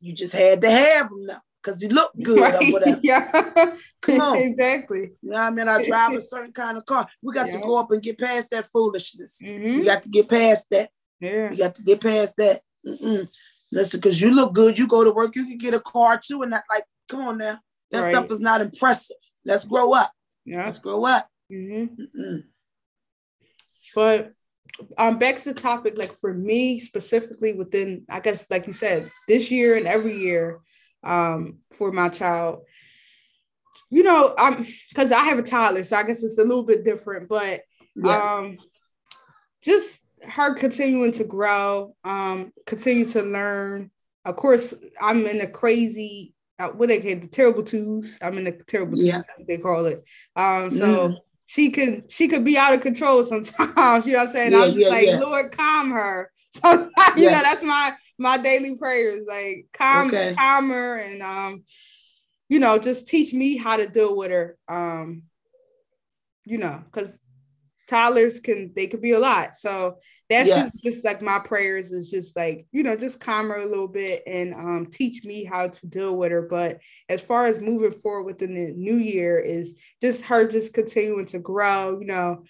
You 0.00 0.12
just 0.12 0.32
had 0.32 0.60
to 0.62 0.70
have 0.70 1.08
them 1.10 1.26
now 1.26 1.40
because 1.62 1.80
he 1.82 1.88
looked 1.88 2.22
good 2.22 2.40
right. 2.40 2.54
or 2.54 2.72
whatever. 2.72 3.00
yeah. 3.02 3.74
Come 4.02 4.20
on. 4.20 4.36
exactly. 4.38 5.12
You 5.22 5.30
know 5.30 5.34
what 5.34 5.40
I 5.40 5.50
mean? 5.50 5.68
I 5.68 5.84
drive 5.84 6.12
a 6.12 6.20
certain 6.22 6.52
kind 6.52 6.78
of 6.78 6.86
car. 6.86 7.06
We 7.22 7.34
got 7.34 7.46
yeah. 7.46 7.54
to 7.54 7.58
go 7.60 7.78
up 7.78 7.90
and 7.90 8.02
get 8.02 8.18
past 8.18 8.50
that 8.50 8.66
foolishness. 8.66 9.40
Mm-hmm. 9.42 9.78
We 9.78 9.84
got 9.84 10.02
to 10.04 10.08
get 10.08 10.28
past 10.28 10.66
that. 10.70 10.90
Yeah. 11.20 11.50
We 11.50 11.56
got 11.56 11.74
to 11.76 11.82
get 11.82 12.00
past 12.00 12.36
that. 12.36 12.62
Mm-mm. 12.86 13.28
Listen, 13.70 14.00
because 14.00 14.20
you 14.20 14.30
look 14.30 14.54
good. 14.54 14.78
You 14.78 14.86
go 14.86 15.04
to 15.04 15.10
work, 15.10 15.34
you 15.36 15.44
can 15.44 15.58
get 15.58 15.74
a 15.74 15.80
car 15.80 16.18
too. 16.22 16.42
And 16.42 16.52
that, 16.52 16.64
like, 16.70 16.84
come 17.08 17.20
on 17.20 17.38
now. 17.38 17.58
That 17.90 18.00
right. 18.00 18.10
stuff 18.10 18.30
is 18.30 18.40
not 18.40 18.60
impressive. 18.60 19.16
Let's 19.44 19.64
grow 19.64 19.92
up. 19.92 20.12
Yeah. 20.44 20.64
Let's 20.64 20.78
grow 20.78 21.04
up. 21.04 21.28
Mm-hmm. 21.52 22.38
But 23.94 24.32
um 24.96 25.18
back 25.18 25.38
to 25.38 25.52
the 25.52 25.60
topic, 25.60 25.96
like 25.96 26.14
for 26.14 26.32
me 26.32 26.78
specifically 26.78 27.54
within, 27.54 28.04
I 28.08 28.20
guess, 28.20 28.46
like 28.50 28.66
you 28.66 28.72
said, 28.72 29.10
this 29.26 29.50
year 29.50 29.76
and 29.76 29.86
every 29.86 30.16
year, 30.16 30.60
um, 31.04 31.58
for 31.70 31.92
my 31.92 32.08
child. 32.08 32.60
You 33.90 34.02
know, 34.02 34.34
I'm 34.36 34.66
because 34.90 35.12
I 35.12 35.24
have 35.24 35.38
a 35.38 35.42
toddler, 35.42 35.84
so 35.84 35.96
I 35.96 36.02
guess 36.02 36.22
it's 36.22 36.38
a 36.38 36.44
little 36.44 36.64
bit 36.64 36.84
different, 36.84 37.28
but 37.28 37.62
yes. 37.94 38.24
um, 38.24 38.58
just 39.62 40.02
her 40.26 40.54
continuing 40.54 41.12
to 41.12 41.24
grow, 41.24 41.94
um, 42.04 42.52
continue 42.66 43.06
to 43.06 43.22
learn. 43.22 43.90
Of 44.24 44.36
course, 44.36 44.74
I'm 45.00 45.26
in 45.26 45.40
a 45.40 45.46
crazy 45.46 46.34
uh, 46.58 46.68
what 46.68 46.88
they 46.88 46.98
call 46.98 47.20
the 47.20 47.28
terrible 47.28 47.62
twos. 47.62 48.18
I'm 48.20 48.36
in 48.38 48.44
the 48.44 48.52
terrible 48.52 48.96
twos, 48.96 49.06
yeah. 49.06 49.22
they 49.46 49.58
call 49.58 49.86
it. 49.86 50.04
Um, 50.34 50.70
so 50.70 51.08
mm. 51.08 51.16
She 51.50 51.70
can 51.70 52.04
she 52.08 52.28
could 52.28 52.44
be 52.44 52.58
out 52.58 52.74
of 52.74 52.82
control 52.82 53.24
sometimes. 53.24 53.56
You 54.06 54.12
know 54.12 54.18
what 54.18 54.28
I'm 54.28 54.28
saying? 54.28 54.52
Yeah, 54.52 54.64
I'm 54.64 54.78
yeah, 54.78 54.88
like, 54.88 55.06
yeah. 55.06 55.18
Lord, 55.18 55.50
calm 55.50 55.90
her. 55.90 56.30
So 56.50 56.90
yes. 56.96 57.18
you 57.18 57.30
know, 57.30 57.42
that's 57.42 57.62
my 57.62 57.92
my 58.16 58.38
daily 58.38 58.76
prayers. 58.76 59.26
Like 59.28 59.66
calm, 59.74 60.08
okay. 60.08 60.34
calm 60.34 60.70
her 60.70 60.96
and 60.96 61.22
um, 61.22 61.64
you 62.48 62.58
know, 62.58 62.78
just 62.78 63.06
teach 63.06 63.34
me 63.34 63.58
how 63.58 63.76
to 63.76 63.86
deal 63.86 64.16
with 64.16 64.30
her. 64.30 64.56
Um, 64.66 65.24
you 66.46 66.56
know, 66.56 66.82
because 66.84 67.18
toddlers 67.86 68.40
can 68.40 68.72
they 68.74 68.86
could 68.86 69.02
be 69.02 69.12
a 69.12 69.18
lot. 69.18 69.56
So 69.56 69.98
that's 70.28 70.48
yes. 70.48 70.72
just, 70.72 70.84
just 70.84 71.04
like 71.04 71.22
my 71.22 71.38
prayers 71.38 71.90
is 71.90 72.10
just 72.10 72.36
like 72.36 72.66
you 72.72 72.82
know 72.82 72.96
just 72.96 73.20
calm 73.20 73.48
her 73.48 73.56
a 73.56 73.66
little 73.66 73.88
bit 73.88 74.22
and 74.26 74.54
um, 74.54 74.86
teach 74.86 75.24
me 75.24 75.44
how 75.44 75.68
to 75.68 75.86
deal 75.86 76.16
with 76.16 76.30
her. 76.30 76.42
But 76.42 76.80
as 77.08 77.20
far 77.20 77.46
as 77.46 77.60
moving 77.60 77.92
forward 77.92 78.24
within 78.24 78.54
the 78.54 78.72
new 78.72 78.96
year 78.96 79.38
is 79.38 79.74
just 80.02 80.22
her 80.22 80.46
just 80.46 80.72
continuing 80.72 81.26
to 81.26 81.38
grow 81.38 81.98
you 82.00 82.06
know. 82.06 82.44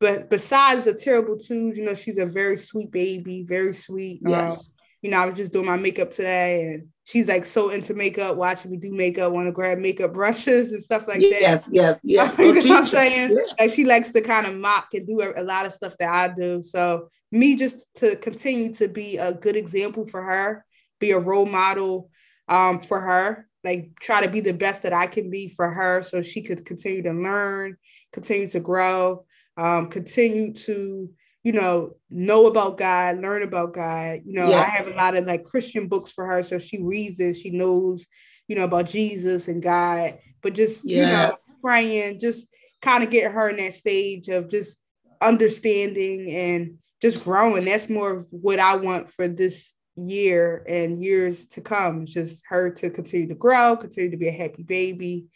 But 0.00 0.30
besides 0.30 0.84
the 0.84 0.94
terrible 0.94 1.38
twos 1.38 1.76
you 1.76 1.84
know 1.84 1.94
she's 1.94 2.18
a 2.18 2.26
very 2.26 2.56
sweet 2.56 2.90
baby 2.90 3.44
very 3.46 3.74
sweet 3.74 4.20
yes 4.24 4.70
you 5.02 5.10
know, 5.10 5.18
I 5.18 5.26
was 5.26 5.36
just 5.36 5.52
doing 5.52 5.66
my 5.66 5.76
makeup 5.76 6.10
today 6.10 6.72
and 6.72 6.88
she's 7.04 7.28
like 7.28 7.44
so 7.44 7.70
into 7.70 7.94
makeup, 7.94 8.36
watching 8.36 8.70
me 8.70 8.76
do 8.76 8.92
makeup, 8.92 9.32
want 9.32 9.46
to 9.46 9.52
grab 9.52 9.78
makeup 9.78 10.12
brushes 10.12 10.72
and 10.72 10.82
stuff 10.82 11.06
like 11.06 11.20
that. 11.20 11.40
Yes, 11.40 11.68
yes, 11.70 11.98
yes. 12.02 12.38
you 12.38 12.52
know 12.52 12.60
what 12.60 12.70
I'm 12.70 12.86
saying? 12.86 13.30
Yeah. 13.30 13.52
Like 13.58 13.74
she 13.74 13.84
likes 13.84 14.10
to 14.12 14.20
kind 14.20 14.46
of 14.46 14.56
mock 14.56 14.88
and 14.94 15.06
do 15.06 15.20
a, 15.20 15.40
a 15.40 15.44
lot 15.44 15.66
of 15.66 15.72
stuff 15.72 15.94
that 15.98 16.08
I 16.08 16.34
do. 16.34 16.62
So 16.62 17.10
me 17.30 17.56
just 17.56 17.86
to 17.96 18.16
continue 18.16 18.74
to 18.74 18.88
be 18.88 19.18
a 19.18 19.32
good 19.32 19.56
example 19.56 20.06
for 20.06 20.22
her, 20.22 20.64
be 20.98 21.12
a 21.12 21.18
role 21.18 21.46
model 21.46 22.10
um, 22.48 22.80
for 22.80 23.00
her, 23.00 23.46
like 23.62 23.90
try 24.00 24.20
to 24.20 24.30
be 24.30 24.40
the 24.40 24.52
best 24.52 24.82
that 24.82 24.92
I 24.92 25.06
can 25.06 25.30
be 25.30 25.48
for 25.48 25.70
her 25.70 26.02
so 26.02 26.22
she 26.22 26.42
could 26.42 26.64
continue 26.64 27.02
to 27.02 27.12
learn, 27.12 27.76
continue 28.12 28.48
to 28.48 28.60
grow, 28.60 29.24
um, 29.56 29.88
continue 29.88 30.54
to 30.54 31.10
you 31.44 31.52
know, 31.52 31.96
know 32.10 32.46
about 32.46 32.78
God, 32.78 33.20
learn 33.20 33.42
about 33.42 33.72
God. 33.72 34.20
You 34.24 34.34
know, 34.34 34.48
yes. 34.48 34.72
I 34.72 34.76
have 34.76 34.92
a 34.92 34.96
lot 34.96 35.16
of 35.16 35.26
like 35.26 35.44
Christian 35.44 35.88
books 35.88 36.10
for 36.10 36.26
her. 36.26 36.42
So 36.42 36.58
she 36.58 36.82
reads 36.82 37.20
it, 37.20 37.34
she 37.34 37.50
knows, 37.50 38.06
you 38.48 38.56
know, 38.56 38.64
about 38.64 38.88
Jesus 38.88 39.48
and 39.48 39.62
God, 39.62 40.18
but 40.42 40.54
just, 40.54 40.84
yes. 40.84 41.48
you 41.48 41.54
know, 41.54 41.60
praying, 41.62 42.20
just 42.20 42.46
kind 42.82 43.04
of 43.04 43.10
get 43.10 43.32
her 43.32 43.48
in 43.48 43.56
that 43.58 43.74
stage 43.74 44.28
of 44.28 44.48
just 44.48 44.78
understanding 45.20 46.30
and 46.30 46.78
just 47.00 47.22
growing. 47.22 47.64
That's 47.64 47.88
more 47.88 48.18
of 48.18 48.26
what 48.30 48.58
I 48.58 48.76
want 48.76 49.10
for 49.10 49.28
this 49.28 49.74
year 49.96 50.64
and 50.68 51.02
years 51.02 51.46
to 51.46 51.60
come. 51.60 52.06
Just 52.06 52.42
her 52.48 52.70
to 52.70 52.90
continue 52.90 53.28
to 53.28 53.34
grow, 53.34 53.76
continue 53.76 54.10
to 54.10 54.16
be 54.16 54.28
a 54.28 54.32
happy 54.32 54.62
baby. 54.62 55.26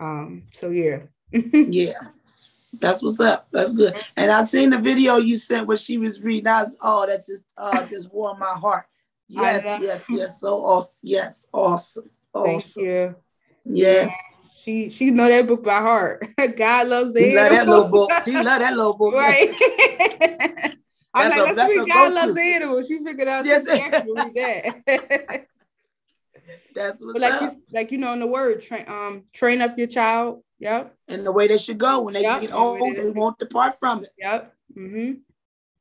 Um, 0.00 0.44
so 0.52 0.70
yeah. 0.70 1.04
yeah. 1.32 1.94
That's 2.74 3.02
what's 3.02 3.20
up. 3.20 3.48
That's 3.50 3.72
good. 3.72 3.94
And 4.16 4.30
I 4.30 4.42
seen 4.42 4.70
the 4.70 4.78
video 4.78 5.16
you 5.16 5.36
sent 5.36 5.66
where 5.66 5.76
she 5.76 5.98
was 5.98 6.22
reading. 6.22 6.46
I 6.46 6.62
was, 6.62 6.76
oh, 6.80 7.06
that 7.06 7.26
just 7.26 7.44
uh 7.56 7.86
just 7.86 8.12
warmed 8.12 8.40
my 8.40 8.54
heart. 8.54 8.86
Yes, 9.28 9.64
yes, 9.64 10.04
yes. 10.10 10.40
So 10.40 10.56
awesome. 10.56 11.00
Yes, 11.02 11.46
awesome. 11.52 12.10
Awesome. 12.34 12.60
Thank 12.60 12.76
you. 12.76 13.16
Yes. 13.64 14.16
She 14.62 14.90
she 14.90 15.10
know 15.10 15.28
that 15.28 15.46
book 15.46 15.64
by 15.64 15.78
heart. 15.78 16.26
God 16.56 16.88
loves 16.88 17.12
the 17.12 17.20
she 17.20 17.36
love 17.36 17.50
that 17.50 17.68
little 17.68 17.88
book. 17.88 18.10
She 18.24 18.32
love 18.32 18.60
that 18.60 18.76
little 18.76 18.96
book. 18.96 19.14
Right. 19.14 19.54
I'm 21.14 21.30
like, 21.30 21.38
a, 21.38 21.52
let's 21.54 21.74
read 21.74 21.88
God 21.88 22.12
loves 22.12 22.34
the 22.34 22.42
animal. 22.42 22.82
She 22.82 23.02
figured 23.02 23.26
out 23.26 23.46
yes. 23.46 23.64
that. 23.64 25.46
That's 26.74 27.02
like 27.02 27.32
up. 27.32 27.42
You, 27.42 27.62
like 27.72 27.92
you 27.92 27.98
know 27.98 28.12
in 28.12 28.20
the 28.20 28.26
word, 28.26 28.62
train 28.62 28.84
um 28.88 29.24
train 29.32 29.60
up 29.62 29.78
your 29.78 29.86
child 29.86 30.42
Yep. 30.58 30.96
And 31.08 31.26
the 31.26 31.32
way 31.32 31.48
they 31.48 31.58
should 31.58 31.78
go 31.78 32.00
when 32.00 32.14
they 32.14 32.22
yep. 32.22 32.40
get 32.40 32.52
old, 32.52 32.96
they 32.96 33.10
won't 33.10 33.38
depart 33.38 33.78
from 33.78 34.04
it. 34.04 34.10
Yep. 34.18 34.54
Mm-hmm. 34.76 35.12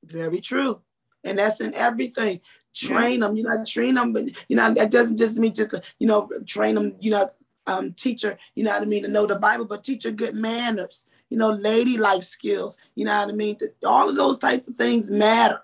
Very 0.04 0.41
true. 0.41 0.82
And 1.23 1.38
that's 1.38 1.62
in 1.62 1.73
everything. 1.73 2.41
Train 2.73 3.21
them, 3.21 3.38
you 3.38 3.43
know, 3.43 3.63
train 3.65 3.95
them, 3.95 4.12
but 4.12 4.25
you 4.49 4.58
know, 4.58 4.73
that 4.73 4.91
doesn't 4.91 5.17
just 5.17 5.39
mean 5.39 5.54
just, 5.54 5.73
you 5.97 6.08
know, 6.08 6.30
train 6.45 6.75
them, 6.75 6.95
you 6.99 7.12
know, 7.12 7.30
um, 7.67 7.93
teacher, 7.93 8.38
you 8.54 8.63
know 8.63 8.71
what 8.71 8.82
I 8.82 8.86
mean, 8.86 9.04
to 9.04 9.10
know 9.10 9.25
the 9.25 9.39
Bible, 9.39 9.65
but 9.65 9.84
teach 9.84 10.04
teacher 10.04 10.12
good 10.12 10.36
manners, 10.36 11.08
you 11.30 11.38
know, 11.38 11.51
ladylike 11.51 12.21
skills, 12.21 12.78
you 12.93 13.06
know 13.06 13.17
what 13.17 13.30
I 13.30 13.32
mean? 13.32 13.58
All 13.86 14.10
of 14.10 14.17
those 14.17 14.38
types 14.38 14.67
of 14.67 14.75
things 14.75 15.10
matter. 15.10 15.62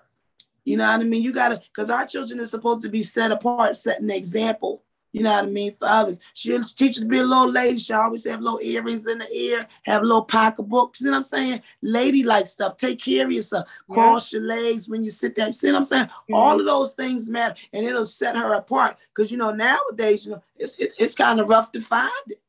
You 0.64 0.78
know 0.78 0.90
what 0.90 1.00
I 1.00 1.04
mean? 1.04 1.22
You 1.22 1.32
gotta, 1.32 1.56
because 1.58 1.90
our 1.90 2.06
children 2.06 2.40
are 2.40 2.46
supposed 2.46 2.82
to 2.82 2.88
be 2.88 3.02
set 3.02 3.30
apart, 3.30 3.76
setting 3.76 4.04
an 4.04 4.16
example 4.16 4.82
you 5.12 5.22
know 5.22 5.30
what 5.30 5.44
I 5.44 5.48
mean, 5.48 5.72
for 5.72 5.86
others. 5.86 6.20
She'll 6.32 6.64
teach 6.64 6.96
you 6.96 7.02
to 7.02 7.08
be 7.08 7.18
a 7.18 7.22
little 7.22 7.50
lady. 7.50 7.76
She 7.76 7.92
always 7.92 8.24
have 8.24 8.40
little 8.40 8.60
earrings 8.62 9.06
in 9.06 9.18
the 9.18 9.30
ear, 9.30 9.60
have 9.84 10.02
a 10.02 10.04
little 10.04 10.24
pocketbooks. 10.24 11.00
You 11.00 11.06
know 11.06 11.12
what 11.12 11.18
I'm 11.18 11.24
saying? 11.24 11.62
Ladylike 11.82 12.46
stuff. 12.46 12.78
Take 12.78 12.98
care 12.98 13.26
of 13.26 13.32
yourself. 13.32 13.66
Yeah. 13.88 13.94
Cross 13.94 14.32
your 14.32 14.42
legs 14.42 14.88
when 14.88 15.04
you 15.04 15.10
sit 15.10 15.36
down. 15.36 15.48
You 15.48 15.52
see 15.52 15.70
what 15.70 15.76
I'm 15.76 15.84
saying? 15.84 16.06
Mm-hmm. 16.06 16.34
All 16.34 16.58
of 16.58 16.66
those 16.66 16.94
things 16.94 17.28
matter, 17.28 17.54
and 17.72 17.84
it'll 17.84 18.04
set 18.06 18.36
her 18.36 18.54
apart. 18.54 18.96
Because 19.14 19.30
you 19.30 19.36
know 19.36 19.52
nowadays, 19.52 20.26
you 20.26 20.32
know, 20.32 20.42
it's 20.56 20.78
it's, 20.78 20.98
it's 21.00 21.14
kind 21.14 21.40
of 21.40 21.48
rough 21.48 21.72
to 21.72 21.80
find 21.80 22.10
it. 22.28 22.40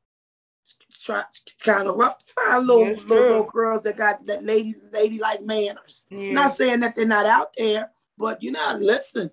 Try, 1.03 1.21
kind 1.59 1.89
of 1.89 1.97
rough 1.97 2.17
to 2.19 2.25
find 2.33 2.65
little, 2.65 2.93
little, 2.93 3.05
little 3.07 3.43
girls 3.43 3.83
that 3.83 3.97
got 3.97 4.25
that 4.27 4.45
lady 4.45 4.75
ladylike 4.93 5.43
manners. 5.43 6.07
Yeah. 6.09 6.31
Not 6.31 6.51
saying 6.51 6.79
that 6.79 6.95
they're 6.95 7.05
not 7.05 7.25
out 7.25 7.53
there, 7.57 7.91
but 8.17 8.41
you 8.41 8.53
know, 8.53 8.77
listen, 8.79 9.29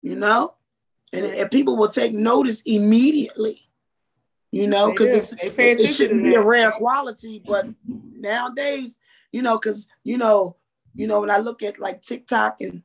you 0.00 0.14
know 0.14 0.54
and, 1.12 1.26
and 1.26 1.50
people 1.50 1.76
will 1.76 1.88
take 1.88 2.12
notice 2.12 2.62
immediately 2.62 3.68
you 4.52 4.66
know, 4.66 4.90
because 4.90 5.32
it, 5.32 5.54
it 5.58 5.86
shouldn't 5.86 6.22
be 6.22 6.34
a 6.34 6.42
rare 6.42 6.70
quality, 6.72 7.42
but 7.44 7.66
nowadays, 7.86 8.98
you 9.32 9.40
know, 9.40 9.58
because 9.58 9.88
you 10.04 10.18
know, 10.18 10.56
you 10.94 11.06
know, 11.06 11.22
when 11.22 11.30
I 11.30 11.38
look 11.38 11.62
at 11.62 11.78
like 11.78 12.02
TikTok 12.02 12.60
and 12.60 12.82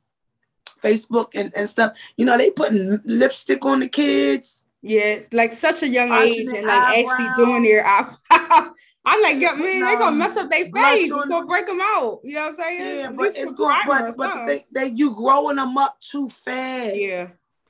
Facebook 0.82 1.32
and, 1.36 1.52
and 1.58 1.68
stuff, 1.68 1.92
you 2.16 2.26
know, 2.26 2.38
they 2.38 2.52
putting 2.52 3.00
lipstick 3.04 3.66
on 3.66 3.82
the 3.82 3.90
kids. 3.90 4.63
Yeah, 4.82 5.20
like 5.34 5.52
such 5.52 5.84
a 5.84 5.88
young 5.88 6.13
age 6.13 6.48
and 6.48 6.66
like 6.66 6.84
eyebrow. 6.84 7.12
actually 7.12 7.46
doing 7.46 7.63
their 7.63 7.86
I'm 9.10 9.22
like, 9.22 9.42
yeah, 9.42 9.54
man, 9.54 9.84
they 9.84 9.96
gonna 9.96 10.16
mess 10.16 10.38
up 10.38 10.50
their 10.50 10.66
face. 10.66 11.12
It's 11.12 11.26
gonna 11.26 11.46
break 11.46 11.66
them 11.66 11.80
out. 11.82 12.22
You 12.24 12.36
know 12.36 12.42
what 12.44 12.50
I'm 12.50 12.56
saying? 12.56 13.00
Yeah, 13.00 13.12
but 13.12 13.36
it's 13.36 13.54
going, 13.54 13.78
but, 13.86 14.16
but 14.16 14.46
they, 14.46 14.66
they, 14.72 14.88
you 14.92 15.13
growing 15.13 15.58
them 15.58 15.78
up 15.78 16.00
too 16.00 16.30
fast. 16.30 16.96
Yeah. 16.96 17.28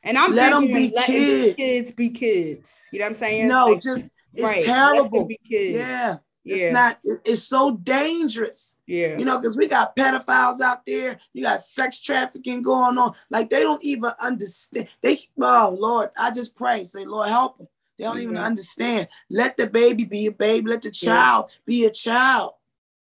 And 0.08 0.17
I'm 0.17 0.34
let 0.34 0.52
them 0.52 0.67
be 0.67 0.89
kids. 1.06 1.56
kids 1.56 1.91
be 1.91 2.10
kids. 2.10 2.88
You 2.91 3.00
know 3.00 3.06
what 3.06 3.10
I'm 3.10 3.15
saying? 3.15 3.48
No, 3.48 3.67
like, 3.67 3.82
just 3.82 4.10
it's 4.34 4.43
right. 4.43 4.63
terrible. 4.63 5.26
Be 5.26 5.39
kids. 5.48 5.74
Yeah. 5.76 6.17
Yeah. 6.43 6.56
It's 6.56 6.74
not, 6.74 7.00
it's 7.26 7.43
so 7.43 7.72
dangerous. 7.72 8.78
Yeah. 8.86 9.17
You 9.17 9.26
know, 9.26 9.38
because 9.38 9.58
we 9.58 9.67
got 9.67 9.98
pedophiles 9.98 10.62
out 10.62 10.86
there, 10.88 11.20
you 11.34 11.43
got 11.43 11.60
sex 11.60 12.00
trafficking 12.00 12.62
going 12.62 12.98
on. 12.98 13.15
Like 13.30 13.50
they 13.50 13.63
don't 13.63 13.84
even 13.84 14.13
understand. 14.17 14.88
They, 15.02 15.20
oh 15.41 15.76
Lord, 15.78 16.12
I 16.17 16.32
just 16.32 16.56
pray, 16.56 16.86
say, 16.86 17.04
Lord, 17.04 17.28
help 17.28 17.58
them. 17.58 17.67
They 17.98 18.06
don't 18.06 18.20
even 18.20 18.36
mm-hmm. 18.36 18.46
understand. 18.46 19.10
Let 19.30 19.58
the 19.58 19.67
baby 19.67 20.06
be 20.06 20.28
a 20.28 20.32
baby, 20.32 20.70
let 20.70 20.84
the 20.84 20.91
child 20.91 21.48
yeah. 21.50 21.56
be 21.65 21.86
a 21.86 21.91
child. 21.91 22.54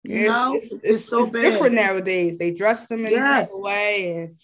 You 0.04 0.28
know, 0.28 0.54
it's, 0.54 0.70
it's, 0.70 0.84
it's 0.84 1.04
so 1.08 1.22
it's 1.22 1.32
different 1.32 1.74
nowadays. 1.74 2.36
They 2.36 2.50
dress 2.50 2.86
them 2.86 3.06
in 3.06 3.12
yes. 3.12 3.24
a 3.24 3.40
different 3.46 3.64
way, 3.64 4.16
and 4.18 4.36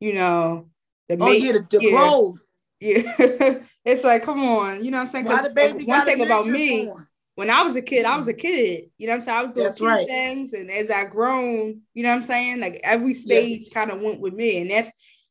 you 0.00 0.14
know, 0.14 0.70
the 1.08 1.16
oh 1.20 1.30
yeah, 1.30 1.52
the, 1.52 1.66
the 1.70 1.78
yeah. 1.82 1.90
clothes. 1.90 2.40
Yeah, 2.80 3.02
it's 3.84 4.04
like, 4.04 4.24
come 4.24 4.44
on, 4.44 4.84
you 4.84 4.90
know 4.90 4.98
what 4.98 5.14
I'm 5.14 5.24
saying? 5.24 5.24
Because 5.24 5.84
one 5.84 6.04
thing 6.04 6.22
about 6.22 6.46
me, 6.46 6.88
on. 6.88 7.06
when 7.34 7.50
I 7.50 7.62
was 7.62 7.76
a 7.76 7.82
kid, 7.82 8.04
I 8.04 8.16
was 8.16 8.28
a 8.28 8.32
mm-hmm. 8.32 8.40
kid. 8.40 8.90
You 8.98 9.06
know 9.06 9.12
what 9.12 9.16
I'm 9.16 9.22
saying? 9.22 9.38
I 9.38 9.42
was 9.42 9.52
doing 9.52 9.64
that's 9.64 9.80
right. 9.80 10.06
things, 10.06 10.52
and 10.52 10.70
as 10.70 10.90
I 10.90 11.04
grown, 11.04 11.80
you 11.94 12.02
know 12.02 12.10
what 12.10 12.16
I'm 12.16 12.22
saying? 12.24 12.60
Like 12.60 12.80
every 12.82 13.14
stage 13.14 13.62
yes. 13.62 13.72
kind 13.72 13.90
of 13.90 14.00
went 14.00 14.20
with 14.20 14.34
me, 14.34 14.60
and 14.60 14.70
that's 14.70 14.90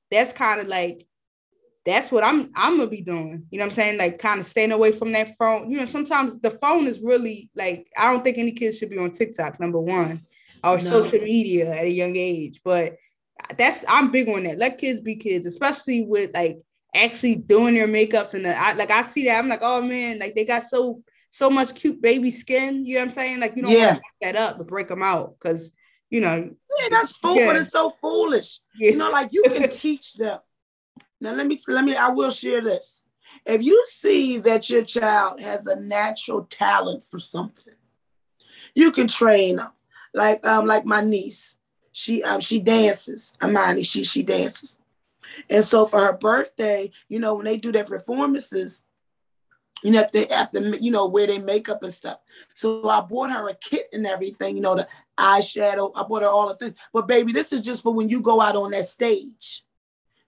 that's 0.09 0.33
kind 0.33 0.61
of 0.61 0.67
like 0.67 1.07
that's 1.85 2.11
what 2.11 2.23
I'm 2.23 2.49
I'm 2.55 2.77
gonna 2.77 2.89
be 2.89 3.01
doing. 3.01 3.45
You 3.51 3.59
know 3.59 3.65
what 3.65 3.71
I'm 3.71 3.75
saying? 3.75 3.97
Like 3.97 4.19
kind 4.19 4.39
of 4.39 4.45
staying 4.45 4.71
away 4.71 4.91
from 4.91 5.11
that 5.11 5.35
phone. 5.37 5.69
You 5.69 5.79
know, 5.79 5.85
sometimes 5.85 6.39
the 6.39 6.51
phone 6.51 6.87
is 6.87 7.01
really 7.01 7.49
like 7.55 7.87
I 7.97 8.11
don't 8.11 8.23
think 8.23 8.37
any 8.37 8.51
kids 8.51 8.77
should 8.77 8.89
be 8.89 8.97
on 8.97 9.11
TikTok, 9.11 9.59
number 9.59 9.79
one, 9.79 10.21
or 10.63 10.77
no. 10.77 10.83
social 10.83 11.19
media 11.19 11.71
at 11.73 11.85
a 11.85 11.91
young 11.91 12.15
age. 12.15 12.61
But 12.63 12.95
that's 13.57 13.83
I'm 13.87 14.11
big 14.11 14.29
on 14.29 14.43
that. 14.43 14.57
Let 14.57 14.77
kids 14.77 15.01
be 15.01 15.15
kids, 15.15 15.45
especially 15.45 16.03
with 16.03 16.31
like 16.33 16.59
actually 16.95 17.35
doing 17.35 17.73
their 17.73 17.87
makeups 17.87 18.33
and 18.33 18.45
the, 18.45 18.57
I 18.57 18.73
like 18.73 18.91
I 18.91 19.03
see 19.03 19.25
that 19.25 19.37
I'm 19.37 19.49
like, 19.49 19.61
oh 19.61 19.81
man, 19.81 20.19
like 20.19 20.35
they 20.35 20.45
got 20.45 20.63
so 20.63 21.03
so 21.29 21.49
much 21.49 21.73
cute 21.73 22.01
baby 22.01 22.31
skin. 22.31 22.85
You 22.85 22.95
know 22.95 23.01
what 23.01 23.05
I'm 23.05 23.11
saying? 23.11 23.39
Like 23.39 23.55
you 23.55 23.63
don't 23.63 23.71
yeah. 23.71 23.93
want 23.93 23.97
to 23.97 24.03
that 24.21 24.35
up 24.35 24.57
to 24.57 24.63
break 24.63 24.87
them 24.87 25.03
out 25.03 25.35
because 25.39 25.71
you 26.09 26.21
know. 26.21 26.51
Yeah, 26.79 26.87
that's 26.91 27.17
foolish. 27.17 27.39
Yeah. 27.39 27.59
It's 27.59 27.71
so 27.71 27.93
foolish. 27.99 28.59
Yeah. 28.77 28.91
You 28.91 28.97
know, 28.97 29.09
like 29.09 29.29
you 29.31 29.43
can 29.47 29.69
teach 29.71 30.13
them. 30.13 30.39
Now 31.19 31.33
let 31.33 31.47
me 31.47 31.57
let 31.67 31.85
me 31.85 31.95
I 31.95 32.09
will 32.09 32.31
share 32.31 32.61
this. 32.61 33.01
If 33.45 33.63
you 33.63 33.83
see 33.89 34.37
that 34.39 34.69
your 34.69 34.83
child 34.83 35.41
has 35.41 35.65
a 35.65 35.79
natural 35.79 36.43
talent 36.45 37.03
for 37.09 37.19
something, 37.19 37.73
you 38.75 38.91
can 38.91 39.07
train 39.07 39.55
them. 39.55 39.71
Like 40.13 40.45
um 40.45 40.65
like 40.65 40.85
my 40.85 41.01
niece, 41.01 41.57
she 41.93 42.21
um 42.23 42.41
she 42.41 42.59
dances. 42.59 43.37
Amani, 43.41 43.83
she 43.83 44.03
she 44.03 44.23
dances. 44.23 44.81
And 45.49 45.63
so 45.63 45.87
for 45.87 45.99
her 45.99 46.13
birthday, 46.13 46.91
you 47.07 47.19
know, 47.19 47.35
when 47.35 47.45
they 47.45 47.57
do 47.57 47.71
their 47.71 47.85
performances, 47.85 48.83
you 49.83 49.91
know, 49.91 50.01
if 50.01 50.11
they 50.11 50.25
have 50.29 50.51
to, 50.51 50.77
you 50.81 50.91
know, 50.91 51.07
wear 51.07 51.27
their 51.27 51.41
makeup 51.41 51.83
and 51.83 51.93
stuff. 51.93 52.19
So 52.53 52.87
I 52.89 53.01
bought 53.01 53.31
her 53.31 53.49
a 53.49 53.55
kit 53.55 53.87
and 53.93 54.05
everything, 54.07 54.55
you 54.55 54.61
know, 54.61 54.75
the 54.75 54.87
eyeshadow. 55.17 55.91
I 55.95 56.03
bought 56.03 56.23
her 56.23 56.29
all 56.29 56.49
the 56.49 56.55
things. 56.55 56.75
But 56.91 57.07
baby, 57.07 57.31
this 57.31 57.53
is 57.53 57.61
just 57.61 57.83
for 57.83 57.93
when 57.93 58.09
you 58.09 58.21
go 58.21 58.41
out 58.41 58.55
on 58.55 58.71
that 58.71 58.85
stage. 58.85 59.63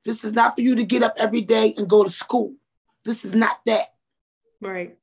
This 0.03 0.23
is 0.23 0.33
not 0.33 0.55
for 0.55 0.61
you 0.61 0.75
to 0.75 0.83
get 0.83 1.03
up 1.03 1.15
every 1.17 1.41
day 1.41 1.73
and 1.77 1.89
go 1.89 2.03
to 2.03 2.09
school. 2.09 2.53
This 3.03 3.25
is 3.25 3.33
not 3.33 3.59
that. 3.65 3.87
Right. 4.61 4.97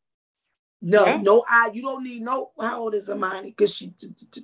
No, 0.84 1.06
yeah. 1.06 1.16
no 1.22 1.44
I. 1.48 1.70
You 1.72 1.82
don't 1.82 2.02
need 2.02 2.22
no. 2.22 2.50
How 2.60 2.80
old 2.80 2.94
is 2.94 3.08
Amani? 3.08 3.50
Because 3.50 3.74
she, 3.74 3.94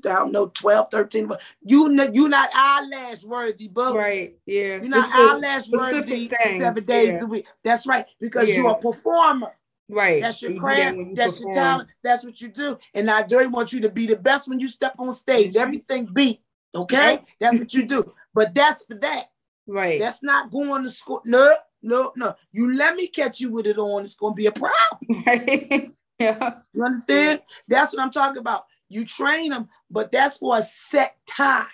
I 0.04 0.08
don't 0.08 0.30
know, 0.30 0.46
12, 0.46 0.88
13. 0.88 1.26
But 1.26 1.42
you, 1.62 1.88
know, 1.88 2.08
you're 2.12 2.28
not 2.28 2.48
eyelash 2.54 3.24
worthy, 3.24 3.66
but 3.66 3.94
right, 3.94 4.36
yeah. 4.46 4.76
You're 4.76 4.88
not 4.88 5.10
eyelash 5.12 5.68
worthy 5.68 6.28
things. 6.28 6.60
seven 6.60 6.84
days 6.84 7.08
yeah. 7.08 7.22
a 7.22 7.26
week. 7.26 7.46
That's 7.64 7.86
right, 7.86 8.06
because 8.20 8.48
yeah. 8.48 8.56
you're 8.56 8.70
a 8.70 8.78
performer. 8.78 9.52
Right. 9.90 10.20
That's 10.22 10.40
your 10.42 10.54
craft. 10.54 10.96
That 10.96 11.16
that's 11.16 11.32
perform. 11.32 11.54
your 11.54 11.62
talent. 11.62 11.88
That's 12.02 12.24
what 12.24 12.40
you 12.40 12.48
do. 12.48 12.78
And 12.94 13.10
I 13.10 13.22
do 13.22 13.48
want 13.48 13.72
you 13.72 13.80
to 13.80 13.88
be 13.88 14.06
the 14.06 14.16
best 14.16 14.46
when 14.48 14.60
you 14.60 14.68
step 14.68 14.94
on 14.98 15.10
stage. 15.12 15.54
Mm-hmm. 15.54 15.62
Everything 15.62 16.08
beat. 16.12 16.42
Okay? 16.74 17.22
That's 17.40 17.58
what 17.58 17.72
you 17.72 17.86
do. 17.86 18.12
But 18.34 18.54
that's 18.54 18.84
for 18.84 18.94
that. 18.96 19.30
Right. 19.66 19.98
That's 19.98 20.22
not 20.22 20.50
going 20.50 20.82
to 20.82 20.90
school. 20.90 21.22
No, 21.24 21.54
no, 21.82 22.12
no. 22.16 22.34
You 22.52 22.74
let 22.76 22.96
me 22.96 23.08
catch 23.08 23.40
you 23.40 23.50
with 23.50 23.66
it 23.66 23.78
on. 23.78 24.04
It's 24.04 24.14
going 24.14 24.34
to 24.34 24.36
be 24.36 24.46
a 24.46 24.52
problem. 24.52 24.74
Right. 25.26 25.90
yeah. 26.20 26.54
You 26.72 26.84
understand? 26.84 27.42
That's 27.68 27.92
what 27.92 28.02
I'm 28.02 28.10
talking 28.10 28.40
about. 28.40 28.64
You 28.88 29.04
train 29.04 29.50
them, 29.50 29.68
but 29.90 30.10
that's 30.10 30.38
for 30.38 30.56
a 30.56 30.62
set 30.62 31.16
time. 31.26 31.66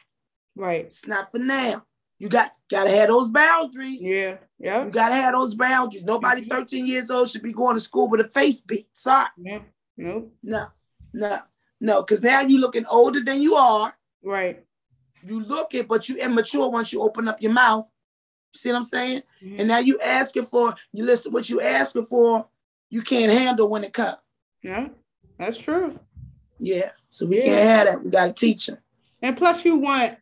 Right. 0.57 0.85
It's 0.85 1.07
not 1.07 1.31
for 1.31 1.39
now. 1.39 1.85
You 2.19 2.29
got 2.29 2.53
gotta 2.71 2.91
have 2.91 3.09
those 3.09 3.29
boundaries. 3.29 4.03
Yeah, 4.03 4.37
yeah. 4.59 4.85
You 4.85 4.91
gotta 4.91 5.15
have 5.15 5.35
those 5.35 5.55
boundaries. 5.55 6.05
Nobody 6.05 6.43
mm-hmm. 6.43 6.51
13 6.51 6.87
years 6.87 7.11
old 7.11 7.29
should 7.29 7.43
be 7.43 7.53
going 7.53 7.77
to 7.77 7.81
school 7.81 8.09
with 8.09 8.21
a 8.21 8.29
face 8.29 8.61
beat. 8.61 8.89
Sorry. 8.95 9.29
Yeah. 9.37 9.61
No. 9.97 10.31
No. 10.43 10.67
No. 11.13 11.41
No. 11.81 12.03
Because 12.03 12.23
now 12.23 12.41
you're 12.41 12.61
looking 12.61 12.87
older 12.87 13.21
than 13.21 13.43
you 13.43 13.57
are. 13.57 13.95
Right. 14.23 14.65
You 15.27 15.41
look 15.41 15.75
it, 15.75 15.89
but 15.89 16.09
you 16.09 16.17
immature 16.17 16.71
once 16.71 16.93
you 16.93 17.03
open 17.03 17.29
up 17.29 17.43
your 17.43 17.53
mouth. 17.53 17.87
See 18.55 18.71
what 18.71 18.77
I'm 18.77 18.83
saying? 18.85 19.23
Mm-hmm. 19.43 19.59
And 19.59 19.69
now 19.69 19.79
you 19.79 19.99
asking 20.01 20.47
for, 20.47 20.75
you 20.93 21.05
listen 21.05 21.33
what 21.33 21.51
you 21.51 21.61
asking 21.61 22.05
for, 22.05 22.47
you 22.91 23.03
can't 23.03 23.33
handle 23.33 23.69
when 23.69 23.83
it 23.83 23.93
comes. 23.93 24.17
Yeah, 24.65 24.89
that's 25.39 25.59
true. 25.59 26.01
Yeah. 26.59 26.91
So 27.09 27.27
we 27.27 27.37
yeah. 27.39 27.45
can't 27.45 27.69
have 27.69 27.87
that. 27.87 28.05
We 28.05 28.11
gotta 28.11 28.33
teach 28.33 28.67
them. 28.67 28.79
And 29.23 29.37
plus 29.37 29.65
you 29.65 29.77
want 29.77 30.17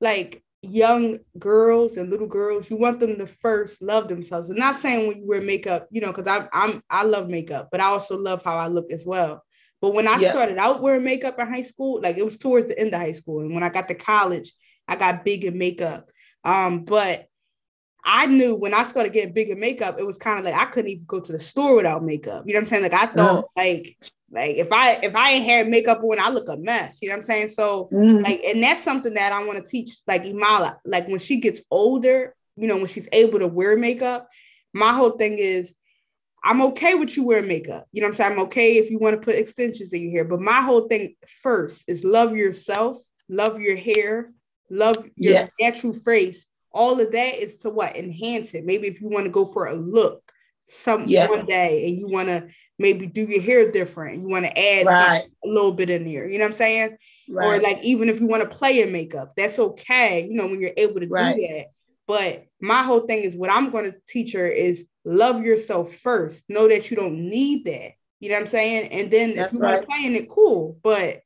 like 0.00 0.42
young 0.62 1.18
girls 1.38 1.98
and 1.98 2.10
little 2.10 2.26
girls, 2.26 2.70
you 2.70 2.78
want 2.78 2.98
them 2.98 3.18
to 3.18 3.26
first 3.26 3.82
love 3.82 4.08
themselves. 4.08 4.48
And 4.48 4.58
not 4.58 4.76
saying 4.76 5.06
when 5.06 5.18
you 5.18 5.26
wear 5.26 5.42
makeup, 5.42 5.86
you 5.90 6.00
know, 6.00 6.12
because 6.12 6.26
I'm 6.26 6.48
I'm 6.52 6.82
I 6.88 7.04
love 7.04 7.28
makeup, 7.28 7.68
but 7.70 7.80
I 7.80 7.84
also 7.84 8.16
love 8.16 8.42
how 8.42 8.56
I 8.56 8.68
look 8.68 8.90
as 8.90 9.04
well. 9.04 9.44
But 9.82 9.92
when 9.92 10.08
I 10.08 10.16
yes. 10.16 10.32
started 10.32 10.56
out 10.56 10.80
wearing 10.80 11.04
makeup 11.04 11.38
in 11.38 11.46
high 11.46 11.62
school, 11.62 12.00
like 12.00 12.16
it 12.16 12.24
was 12.24 12.38
towards 12.38 12.68
the 12.68 12.78
end 12.78 12.94
of 12.94 13.00
high 13.00 13.12
school. 13.12 13.40
And 13.40 13.52
when 13.52 13.62
I 13.62 13.68
got 13.68 13.86
to 13.88 13.94
college, 13.94 14.50
I 14.88 14.96
got 14.96 15.26
big 15.26 15.44
in 15.44 15.58
makeup. 15.58 16.10
Um, 16.42 16.84
but 16.84 17.28
I 18.04 18.26
knew 18.26 18.54
when 18.54 18.74
I 18.74 18.82
started 18.82 19.14
getting 19.14 19.32
bigger 19.32 19.56
makeup, 19.56 19.96
it 19.98 20.06
was 20.06 20.18
kind 20.18 20.38
of 20.38 20.44
like 20.44 20.54
I 20.54 20.66
couldn't 20.66 20.90
even 20.90 21.06
go 21.06 21.20
to 21.20 21.32
the 21.32 21.38
store 21.38 21.76
without 21.76 22.04
makeup. 22.04 22.44
You 22.46 22.52
know 22.52 22.58
what 22.58 22.64
I'm 22.64 22.66
saying? 22.66 22.82
Like 22.82 22.92
I 22.92 23.06
thought, 23.06 23.44
mm-hmm. 23.44 23.60
like, 23.60 23.96
like 24.30 24.56
if 24.56 24.70
I 24.72 24.92
if 25.02 25.16
I 25.16 25.30
ain't 25.32 25.44
had 25.46 25.68
makeup 25.68 26.02
on, 26.02 26.20
I 26.20 26.28
look 26.28 26.48
a 26.48 26.56
mess. 26.58 26.98
You 27.00 27.08
know 27.08 27.14
what 27.14 27.18
I'm 27.18 27.22
saying? 27.22 27.48
So 27.48 27.88
mm-hmm. 27.92 28.22
like, 28.22 28.40
and 28.44 28.62
that's 28.62 28.82
something 28.82 29.14
that 29.14 29.32
I 29.32 29.44
want 29.44 29.64
to 29.64 29.70
teach, 29.70 29.96
like 30.06 30.24
Imala. 30.24 30.76
Like 30.84 31.08
when 31.08 31.18
she 31.18 31.36
gets 31.36 31.62
older, 31.70 32.34
you 32.56 32.68
know, 32.68 32.76
when 32.76 32.88
she's 32.88 33.08
able 33.10 33.38
to 33.38 33.46
wear 33.46 33.76
makeup, 33.76 34.28
my 34.74 34.92
whole 34.92 35.12
thing 35.12 35.38
is 35.38 35.74
I'm 36.42 36.60
okay 36.60 36.94
with 36.96 37.16
you 37.16 37.24
wearing 37.24 37.48
makeup. 37.48 37.86
You 37.92 38.02
know 38.02 38.06
what 38.06 38.12
I'm 38.12 38.16
saying? 38.16 38.32
I'm 38.32 38.40
okay 38.40 38.76
if 38.76 38.90
you 38.90 38.98
want 38.98 39.18
to 39.18 39.24
put 39.24 39.36
extensions 39.36 39.94
in 39.94 40.02
your 40.02 40.12
hair. 40.12 40.24
But 40.26 40.42
my 40.42 40.60
whole 40.60 40.88
thing 40.88 41.16
first 41.42 41.84
is 41.88 42.04
love 42.04 42.36
yourself, 42.36 42.98
love 43.30 43.60
your 43.60 43.76
hair, 43.76 44.30
love 44.68 44.96
your 45.16 45.32
yes. 45.32 45.50
natural 45.58 45.94
face 45.94 46.44
all 46.74 47.00
of 47.00 47.12
that 47.12 47.36
is 47.36 47.56
to 47.58 47.70
what 47.70 47.96
enhance 47.96 48.52
it 48.52 48.66
maybe 48.66 48.86
if 48.86 49.00
you 49.00 49.08
want 49.08 49.24
to 49.24 49.30
go 49.30 49.44
for 49.44 49.66
a 49.66 49.74
look 49.74 50.20
some 50.64 51.04
yes. 51.06 51.30
one 51.30 51.46
day 51.46 51.88
and 51.88 51.98
you 51.98 52.08
want 52.08 52.28
to 52.28 52.48
maybe 52.78 53.06
do 53.06 53.22
your 53.22 53.42
hair 53.42 53.70
different 53.70 54.20
you 54.20 54.28
want 54.28 54.44
to 54.44 54.58
add 54.58 54.86
right. 54.86 55.24
a 55.44 55.48
little 55.48 55.72
bit 55.72 55.90
in 55.90 56.04
there 56.04 56.28
you 56.28 56.38
know 56.38 56.44
what 56.44 56.48
i'm 56.48 56.52
saying 56.52 56.96
right. 57.28 57.46
or 57.46 57.62
like 57.62 57.82
even 57.82 58.08
if 58.08 58.20
you 58.20 58.26
want 58.26 58.42
to 58.42 58.48
play 58.48 58.82
in 58.82 58.90
makeup 58.90 59.32
that's 59.36 59.58
okay 59.58 60.26
you 60.28 60.34
know 60.34 60.46
when 60.46 60.60
you're 60.60 60.72
able 60.76 61.00
to 61.00 61.06
right. 61.06 61.36
do 61.36 61.46
that 61.46 61.66
but 62.06 62.46
my 62.60 62.82
whole 62.82 63.00
thing 63.00 63.22
is 63.22 63.36
what 63.36 63.50
i'm 63.50 63.70
going 63.70 63.84
to 63.84 63.96
teach 64.08 64.32
her 64.32 64.48
is 64.48 64.86
love 65.04 65.42
yourself 65.42 65.94
first 65.94 66.42
know 66.48 66.66
that 66.66 66.90
you 66.90 66.96
don't 66.96 67.16
need 67.16 67.64
that 67.64 67.92
you 68.20 68.28
know 68.28 68.34
what 68.34 68.40
i'm 68.40 68.46
saying 68.46 68.88
and 68.88 69.10
then 69.10 69.34
that's 69.34 69.52
if 69.52 69.58
you 69.58 69.64
want 69.64 69.80
to 69.80 69.86
play 69.86 70.04
in 70.04 70.16
it 70.16 70.28
cool 70.28 70.78
but 70.82 71.20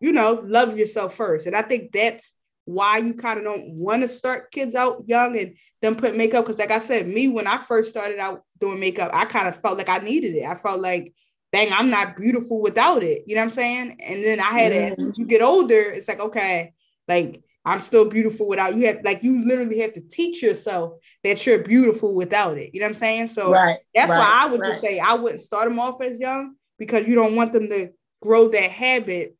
you 0.00 0.12
know 0.12 0.42
love 0.44 0.76
yourself 0.76 1.14
first 1.14 1.46
and 1.46 1.56
i 1.56 1.62
think 1.62 1.92
that's 1.92 2.34
why 2.70 2.98
you 2.98 3.14
kind 3.14 3.38
of 3.38 3.44
don't 3.44 3.78
want 3.78 4.02
to 4.02 4.08
start 4.08 4.52
kids 4.52 4.74
out 4.74 5.04
young 5.06 5.36
and 5.36 5.56
then 5.82 5.96
put 5.96 6.16
makeup. 6.16 6.44
Because, 6.44 6.58
like 6.58 6.70
I 6.70 6.78
said, 6.78 7.06
me, 7.06 7.28
when 7.28 7.46
I 7.46 7.58
first 7.58 7.90
started 7.90 8.18
out 8.18 8.44
doing 8.60 8.80
makeup, 8.80 9.10
I 9.12 9.24
kind 9.24 9.48
of 9.48 9.60
felt 9.60 9.78
like 9.78 9.88
I 9.88 9.98
needed 9.98 10.34
it. 10.34 10.44
I 10.44 10.54
felt 10.54 10.80
like, 10.80 11.12
dang, 11.52 11.72
I'm 11.72 11.90
not 11.90 12.16
beautiful 12.16 12.60
without 12.60 13.02
it. 13.02 13.24
You 13.26 13.34
know 13.34 13.42
what 13.42 13.46
I'm 13.46 13.50
saying? 13.50 13.96
And 14.00 14.22
then 14.22 14.40
I 14.40 14.44
had 14.58 14.72
mm-hmm. 14.72 15.08
as 15.08 15.18
you 15.18 15.26
get 15.26 15.42
older, 15.42 15.80
it's 15.80 16.08
like, 16.08 16.20
okay, 16.20 16.72
like 17.08 17.42
I'm 17.64 17.80
still 17.80 18.06
beautiful 18.06 18.48
without 18.48 18.74
you 18.74 18.86
have 18.86 19.00
like 19.04 19.22
you 19.22 19.44
literally 19.44 19.80
have 19.80 19.92
to 19.94 20.00
teach 20.00 20.42
yourself 20.42 20.94
that 21.24 21.44
you're 21.44 21.62
beautiful 21.62 22.14
without 22.14 22.56
it. 22.56 22.72
You 22.72 22.80
know 22.80 22.86
what 22.86 22.94
I'm 22.94 23.00
saying? 23.00 23.28
So 23.28 23.50
right, 23.50 23.78
that's 23.94 24.10
right, 24.10 24.18
why 24.18 24.44
I 24.44 24.46
would 24.46 24.60
right. 24.60 24.68
just 24.70 24.80
say 24.80 24.98
I 24.98 25.14
wouldn't 25.14 25.42
start 25.42 25.68
them 25.68 25.78
off 25.78 26.00
as 26.00 26.18
young 26.18 26.54
because 26.78 27.06
you 27.06 27.14
don't 27.14 27.36
want 27.36 27.52
them 27.52 27.68
to 27.68 27.90
grow 28.22 28.48
that 28.48 28.70
habit 28.70 29.36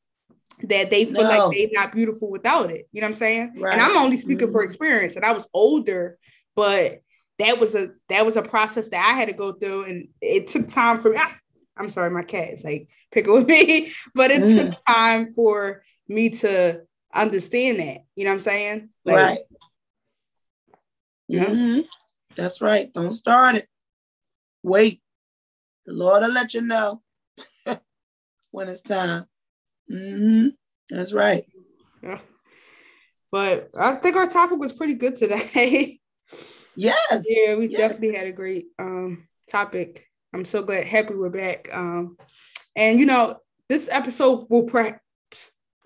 that 0.65 0.91
they 0.91 1.05
feel 1.05 1.23
no. 1.23 1.29
like 1.29 1.57
they're 1.57 1.69
not 1.73 1.95
beautiful 1.95 2.31
without 2.31 2.71
it. 2.71 2.89
You 2.93 3.01
know 3.01 3.07
what 3.07 3.15
I'm 3.15 3.19
saying? 3.19 3.55
Right. 3.57 3.73
And 3.73 3.83
I'm 3.83 3.97
only 3.97 4.17
speaking 4.17 4.47
mm-hmm. 4.47 4.53
for 4.53 4.63
experience. 4.63 5.17
And 5.17 5.25
I 5.25 5.33
was 5.33 5.47
older, 5.53 6.19
but 6.55 7.03
that 7.39 7.59
was 7.59 7.75
a 7.75 7.91
that 8.09 8.27
was 8.27 8.37
a 8.37 8.43
process 8.43 8.89
that 8.89 9.05
I 9.05 9.15
had 9.15 9.29
to 9.29 9.35
go 9.35 9.53
through, 9.53 9.85
and 9.85 10.09
it 10.21 10.49
took 10.49 10.69
time 10.69 11.01
for 11.01 11.11
me. 11.11 11.17
I, 11.17 11.33
I'm 11.77 11.91
sorry, 11.91 12.11
my 12.11 12.23
cat 12.23 12.51
is 12.51 12.65
like 12.65 12.89
picking 13.11 13.33
with 13.33 13.47
me, 13.49 13.93
but 14.15 14.31
it 14.31 14.43
mm. 14.43 14.71
took 14.71 14.85
time 14.85 15.29
for 15.31 15.83
me 16.09 16.31
to 16.31 16.83
understand 17.15 17.81
that. 17.81 17.99
You 18.15 18.25
know 18.25 18.31
what 18.31 18.35
I'm 18.35 18.41
saying? 18.41 18.89
Like, 19.05 19.17
right. 19.17 19.39
Yeah. 21.29 21.47
Mm-hmm. 21.47 21.81
That's 22.37 22.61
right. 22.61 22.93
Don't 22.93 23.13
start 23.13 23.57
it. 23.57 23.69
Wait. 24.63 25.01
The 25.87 25.93
Lord 25.95 26.23
will 26.23 26.31
let 26.31 26.55
you 26.55 26.61
know 26.61 27.03
when 28.51 28.69
it's 28.69 28.81
time. 28.81 29.25
Mm-hmm. 29.91 30.49
That's 30.91 31.13
right. 31.13 31.45
Yeah. 32.03 32.21
But 33.31 33.71
I 33.79 33.95
think 33.97 34.17
our 34.17 34.29
topic 34.29 34.59
was 34.59 34.73
pretty 34.73 34.95
good 34.95 35.17
today. 35.17 36.01
yes. 36.77 37.25
Yeah, 37.29 37.57
we 37.57 37.69
yes. 37.69 37.79
definitely 37.79 38.17
had 38.17 38.27
a 38.27 38.33
great 38.33 38.67
um 38.79 39.29
topic. 39.49 40.07
I'm 40.33 40.45
so 40.45 40.63
glad 40.63 40.87
happy 40.87 41.15
we're 41.15 41.31
back. 41.31 41.69
Um 41.73 42.17
and 42.77 42.99
you 42.99 43.07
know, 43.07 43.39
this 43.69 43.89
episode 43.91 44.47
will 44.49 44.65
perhaps 44.65 45.01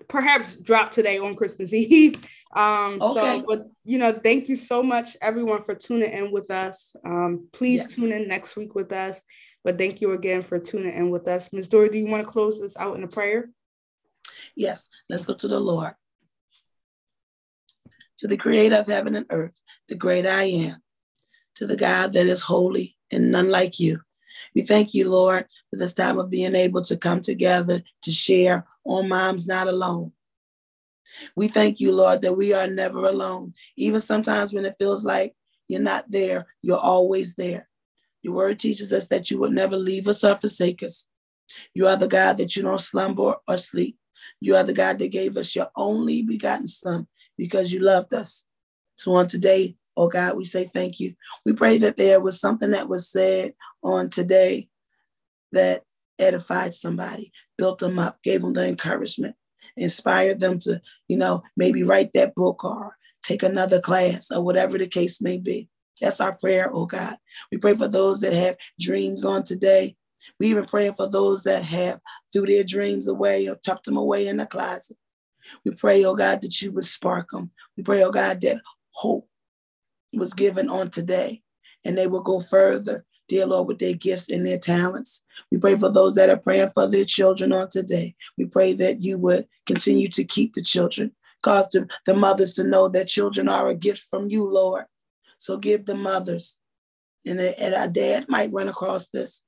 perhaps 0.07 0.55
drop 0.57 0.91
today 0.91 1.17
on 1.17 1.35
Christmas 1.35 1.73
Eve. 1.73 2.15
Um 2.55 2.99
okay. 3.01 3.39
so 3.39 3.45
but 3.47 3.67
you 3.83 3.99
know, 3.99 4.11
thank 4.11 4.49
you 4.49 4.55
so 4.55 4.81
much 4.81 5.15
everyone 5.21 5.61
for 5.61 5.75
tuning 5.75 6.11
in 6.11 6.31
with 6.31 6.49
us. 6.49 6.95
Um 7.05 7.47
please 7.53 7.81
yes. 7.81 7.95
tune 7.95 8.11
in 8.11 8.27
next 8.27 8.55
week 8.55 8.73
with 8.73 8.91
us. 8.91 9.21
But 9.63 9.77
thank 9.77 10.01
you 10.01 10.11
again 10.11 10.41
for 10.41 10.59
tuning 10.59 10.93
in 10.93 11.09
with 11.09 11.27
us. 11.27 11.51
Ms. 11.51 11.67
Dory, 11.67 11.89
do 11.89 11.97
you 11.97 12.07
want 12.07 12.25
to 12.25 12.31
close 12.31 12.59
this 12.59 12.77
out 12.77 12.95
in 12.97 13.03
a 13.03 13.07
prayer? 13.07 13.49
Yes, 14.55 14.89
let's 15.09 15.25
go 15.25 15.33
to 15.33 15.47
the 15.47 15.59
Lord. 15.59 15.93
To 18.19 18.27
the 18.27 18.37
creator 18.37 18.75
of 18.75 18.87
heaven 18.87 19.15
and 19.15 19.25
earth, 19.29 19.59
the 19.89 19.95
great 19.95 20.25
I 20.25 20.43
am, 20.43 20.77
to 21.55 21.67
the 21.67 21.75
God 21.75 22.13
that 22.13 22.27
is 22.27 22.41
holy 22.41 22.95
and 23.11 23.31
none 23.31 23.49
like 23.49 23.79
you. 23.79 23.99
We 24.55 24.61
thank 24.61 24.93
you, 24.93 25.09
Lord, 25.09 25.45
for 25.69 25.77
this 25.77 25.93
time 25.93 26.17
of 26.17 26.29
being 26.29 26.55
able 26.55 26.81
to 26.83 26.97
come 26.97 27.21
together 27.21 27.81
to 28.03 28.11
share 28.11 28.65
on 28.85 29.09
Moms 29.09 29.47
Not 29.47 29.67
Alone. 29.67 30.13
We 31.35 31.47
thank 31.47 31.79
you, 31.79 31.91
Lord, 31.91 32.21
that 32.21 32.37
we 32.37 32.53
are 32.53 32.67
never 32.67 33.05
alone. 33.05 33.53
Even 33.75 34.01
sometimes 34.01 34.53
when 34.53 34.65
it 34.65 34.75
feels 34.77 35.03
like 35.03 35.35
you're 35.67 35.81
not 35.81 36.09
there, 36.09 36.47
you're 36.61 36.77
always 36.77 37.35
there. 37.35 37.67
Your 38.21 38.33
word 38.33 38.59
teaches 38.59 38.91
us 38.91 39.07
that 39.07 39.29
you 39.29 39.39
would 39.39 39.51
never 39.51 39.77
leave 39.77 40.07
us 40.07 40.23
or 40.23 40.37
forsake 40.39 40.83
us. 40.83 41.07
You 41.73 41.87
are 41.87 41.97
the 41.97 42.07
God 42.07 42.37
that 42.37 42.55
you 42.55 42.63
don't 42.63 42.79
slumber 42.79 43.35
or 43.47 43.57
sleep. 43.57 43.97
You 44.39 44.55
are 44.55 44.63
the 44.63 44.73
God 44.73 44.99
that 44.99 45.11
gave 45.11 45.37
us 45.37 45.55
your 45.55 45.69
only 45.75 46.21
begotten 46.21 46.67
Son 46.67 47.07
because 47.37 47.71
you 47.71 47.79
loved 47.79 48.13
us. 48.13 48.45
So 48.95 49.15
on 49.15 49.27
today, 49.27 49.75
oh 49.97 50.07
God, 50.07 50.37
we 50.37 50.45
say 50.45 50.69
thank 50.73 50.99
you. 50.99 51.15
We 51.45 51.53
pray 51.53 51.77
that 51.79 51.97
there 51.97 52.19
was 52.19 52.39
something 52.39 52.71
that 52.71 52.89
was 52.89 53.09
said 53.09 53.53
on 53.83 54.09
today 54.09 54.69
that 55.51 55.83
edified 56.19 56.73
somebody, 56.73 57.31
built 57.57 57.79
them 57.79 57.99
up, 57.99 58.21
gave 58.23 58.41
them 58.41 58.53
the 58.53 58.67
encouragement, 58.67 59.35
inspired 59.77 60.39
them 60.39 60.57
to, 60.59 60.81
you 61.07 61.17
know, 61.17 61.43
maybe 61.57 61.83
write 61.83 62.11
that 62.13 62.35
book 62.35 62.63
or 62.63 62.95
take 63.23 63.43
another 63.43 63.81
class 63.81 64.31
or 64.31 64.41
whatever 64.43 64.77
the 64.77 64.87
case 64.87 65.21
may 65.21 65.37
be. 65.37 65.69
That's 66.01 66.21
our 66.21 66.33
prayer, 66.33 66.69
oh 66.73 66.85
God. 66.85 67.17
We 67.51 67.57
pray 67.57 67.73
for 67.73 67.87
those 67.87 68.21
that 68.21 68.33
have 68.33 68.57
dreams 68.79 69.25
on 69.25 69.43
today 69.43 69.95
We 70.39 70.47
even 70.47 70.65
praying 70.65 70.93
for 70.93 71.07
those 71.07 71.43
that 71.43 71.63
have 71.63 71.99
threw 72.31 72.45
their 72.45 72.63
dreams 72.63 73.07
away 73.07 73.47
or 73.47 73.55
tucked 73.55 73.85
them 73.85 73.97
away 73.97 74.27
in 74.27 74.37
the 74.37 74.45
closet. 74.45 74.97
We 75.63 75.71
pray, 75.71 76.03
oh 76.05 76.15
God, 76.15 76.41
that 76.41 76.61
you 76.61 76.71
would 76.71 76.85
spark 76.85 77.29
them. 77.31 77.51
We 77.77 77.83
pray, 77.83 78.03
oh 78.03 78.11
God, 78.11 78.41
that 78.41 78.61
hope 78.91 79.27
was 80.13 80.33
given 80.33 80.69
on 80.69 80.89
today 80.89 81.41
and 81.83 81.97
they 81.97 82.07
will 82.07 82.21
go 82.21 82.39
further, 82.39 83.05
dear 83.27 83.45
Lord, 83.45 83.67
with 83.67 83.79
their 83.79 83.93
gifts 83.93 84.29
and 84.29 84.45
their 84.45 84.57
talents. 84.57 85.23
We 85.51 85.57
pray 85.57 85.75
for 85.75 85.89
those 85.89 86.15
that 86.15 86.29
are 86.29 86.37
praying 86.37 86.71
for 86.73 86.87
their 86.87 87.05
children 87.05 87.53
on 87.53 87.69
today. 87.69 88.15
We 88.37 88.45
pray 88.45 88.73
that 88.73 89.03
you 89.03 89.17
would 89.19 89.47
continue 89.65 90.09
to 90.09 90.23
keep 90.23 90.53
the 90.53 90.61
children, 90.61 91.11
cause 91.43 91.69
the, 91.69 91.87
the 92.05 92.15
mothers 92.15 92.53
to 92.53 92.63
know 92.63 92.89
that 92.89 93.07
children 93.07 93.47
are 93.47 93.67
a 93.69 93.75
gift 93.75 94.07
from 94.09 94.29
you, 94.29 94.49
Lord. 94.49 94.85
So 95.37 95.57
give 95.57 95.85
the 95.85 95.95
mothers, 95.95 96.59
and, 97.25 97.39
and 97.39 97.75
our 97.75 97.87
dad 97.87 98.25
might 98.29 98.53
run 98.53 98.69
across 98.69 99.09
this. 99.09 99.43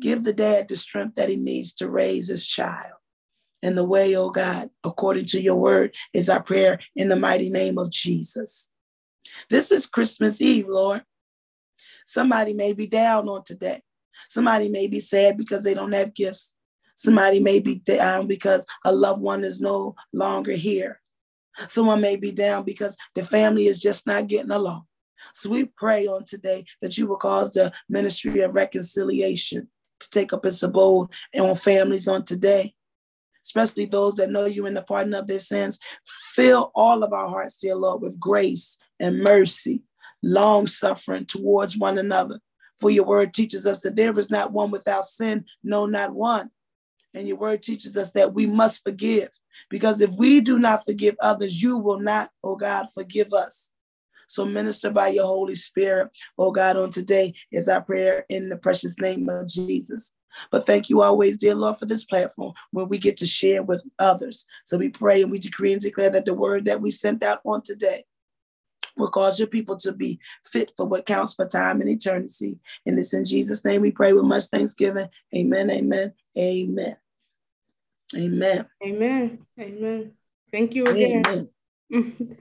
Give 0.00 0.24
the 0.24 0.32
dad 0.32 0.68
the 0.68 0.76
strength 0.76 1.16
that 1.16 1.28
he 1.28 1.36
needs 1.36 1.72
to 1.74 1.88
raise 1.88 2.28
his 2.28 2.46
child. 2.46 2.94
And 3.62 3.78
the 3.78 3.84
way, 3.84 4.16
oh 4.16 4.30
God, 4.30 4.70
according 4.82 5.26
to 5.26 5.40
your 5.40 5.54
word, 5.54 5.94
is 6.12 6.28
our 6.28 6.42
prayer 6.42 6.80
in 6.96 7.08
the 7.08 7.16
mighty 7.16 7.50
name 7.50 7.78
of 7.78 7.90
Jesus. 7.90 8.70
This 9.48 9.70
is 9.70 9.86
Christmas 9.86 10.40
Eve, 10.40 10.66
Lord. 10.68 11.04
Somebody 12.04 12.54
may 12.54 12.72
be 12.72 12.86
down 12.86 13.28
on 13.28 13.44
today. 13.44 13.80
Somebody 14.28 14.68
may 14.68 14.88
be 14.88 14.98
sad 14.98 15.36
because 15.36 15.62
they 15.62 15.74
don't 15.74 15.92
have 15.92 16.14
gifts. 16.14 16.54
Somebody 16.96 17.40
may 17.40 17.60
be 17.60 17.76
down 17.76 18.26
because 18.26 18.66
a 18.84 18.92
loved 18.92 19.22
one 19.22 19.44
is 19.44 19.60
no 19.60 19.94
longer 20.12 20.52
here. 20.52 21.00
Someone 21.68 22.00
may 22.00 22.16
be 22.16 22.32
down 22.32 22.64
because 22.64 22.96
the 23.14 23.24
family 23.24 23.66
is 23.66 23.80
just 23.80 24.06
not 24.06 24.26
getting 24.26 24.50
along. 24.50 24.84
So 25.34 25.50
we 25.50 25.66
pray 25.76 26.06
on 26.06 26.24
today 26.24 26.64
that 26.80 26.98
you 26.98 27.06
will 27.06 27.16
cause 27.16 27.52
the 27.52 27.72
ministry 27.88 28.40
of 28.40 28.54
reconciliation 28.54 29.68
to 30.02 30.10
take 30.10 30.32
up 30.32 30.46
its 30.46 30.62
abode 30.62 31.08
on 31.38 31.54
families 31.54 32.08
on 32.08 32.24
today, 32.24 32.74
especially 33.44 33.86
those 33.86 34.16
that 34.16 34.30
know 34.30 34.44
you 34.44 34.66
in 34.66 34.74
the 34.74 34.82
pardon 34.82 35.14
of 35.14 35.26
their 35.26 35.40
sins. 35.40 35.78
Fill 36.34 36.70
all 36.74 37.02
of 37.02 37.12
our 37.12 37.28
hearts, 37.28 37.58
dear 37.58 37.74
Lord, 37.74 38.02
with 38.02 38.20
grace 38.20 38.78
and 39.00 39.22
mercy, 39.22 39.82
long 40.22 40.66
suffering 40.66 41.26
towards 41.26 41.76
one 41.76 41.98
another. 41.98 42.40
For 42.80 42.90
your 42.90 43.04
word 43.04 43.32
teaches 43.32 43.66
us 43.66 43.80
that 43.80 43.96
there 43.96 44.18
is 44.18 44.30
not 44.30 44.52
one 44.52 44.70
without 44.70 45.04
sin, 45.04 45.44
no, 45.62 45.86
not 45.86 46.12
one. 46.12 46.50
And 47.14 47.28
your 47.28 47.36
word 47.36 47.62
teaches 47.62 47.96
us 47.96 48.10
that 48.12 48.32
we 48.32 48.46
must 48.46 48.82
forgive 48.82 49.28
because 49.68 50.00
if 50.00 50.14
we 50.14 50.40
do 50.40 50.58
not 50.58 50.84
forgive 50.84 51.14
others, 51.20 51.62
you 51.62 51.76
will 51.76 52.00
not, 52.00 52.30
oh 52.42 52.56
God, 52.56 52.86
forgive 52.94 53.32
us. 53.34 53.71
So 54.32 54.46
minister 54.46 54.90
by 54.90 55.08
your 55.08 55.26
Holy 55.26 55.54
Spirit, 55.54 56.08
oh 56.38 56.52
God, 56.52 56.78
on 56.78 56.90
today 56.90 57.34
is 57.50 57.68
our 57.68 57.82
prayer 57.82 58.24
in 58.30 58.48
the 58.48 58.56
precious 58.56 58.98
name 58.98 59.28
of 59.28 59.46
Jesus. 59.46 60.14
But 60.50 60.64
thank 60.64 60.88
you 60.88 61.02
always, 61.02 61.36
dear 61.36 61.54
Lord, 61.54 61.76
for 61.76 61.84
this 61.84 62.06
platform 62.06 62.54
where 62.70 62.86
we 62.86 62.96
get 62.96 63.18
to 63.18 63.26
share 63.26 63.62
with 63.62 63.84
others. 63.98 64.46
So 64.64 64.78
we 64.78 64.88
pray 64.88 65.20
and 65.20 65.30
we 65.30 65.38
decree 65.38 65.74
and 65.74 65.82
declare 65.82 66.08
that 66.08 66.24
the 66.24 66.32
word 66.32 66.64
that 66.64 66.80
we 66.80 66.90
sent 66.90 67.22
out 67.22 67.40
on 67.44 67.60
today 67.62 68.04
will 68.96 69.10
cause 69.10 69.38
your 69.38 69.48
people 69.48 69.76
to 69.76 69.92
be 69.92 70.18
fit 70.44 70.72
for 70.78 70.86
what 70.86 71.04
counts 71.04 71.34
for 71.34 71.46
time 71.46 71.82
and 71.82 71.90
eternity. 71.90 72.58
And 72.86 72.98
it's 72.98 73.12
in 73.12 73.26
Jesus' 73.26 73.66
name 73.66 73.82
we 73.82 73.90
pray 73.90 74.14
with 74.14 74.24
much 74.24 74.44
thanksgiving. 74.44 75.08
Amen, 75.34 75.70
amen, 75.70 76.14
amen. 76.38 76.96
Amen. 78.16 78.66
Amen. 78.82 79.46
Amen. 79.60 80.12
Thank 80.50 80.74
you 80.74 80.86
again. 80.86 81.48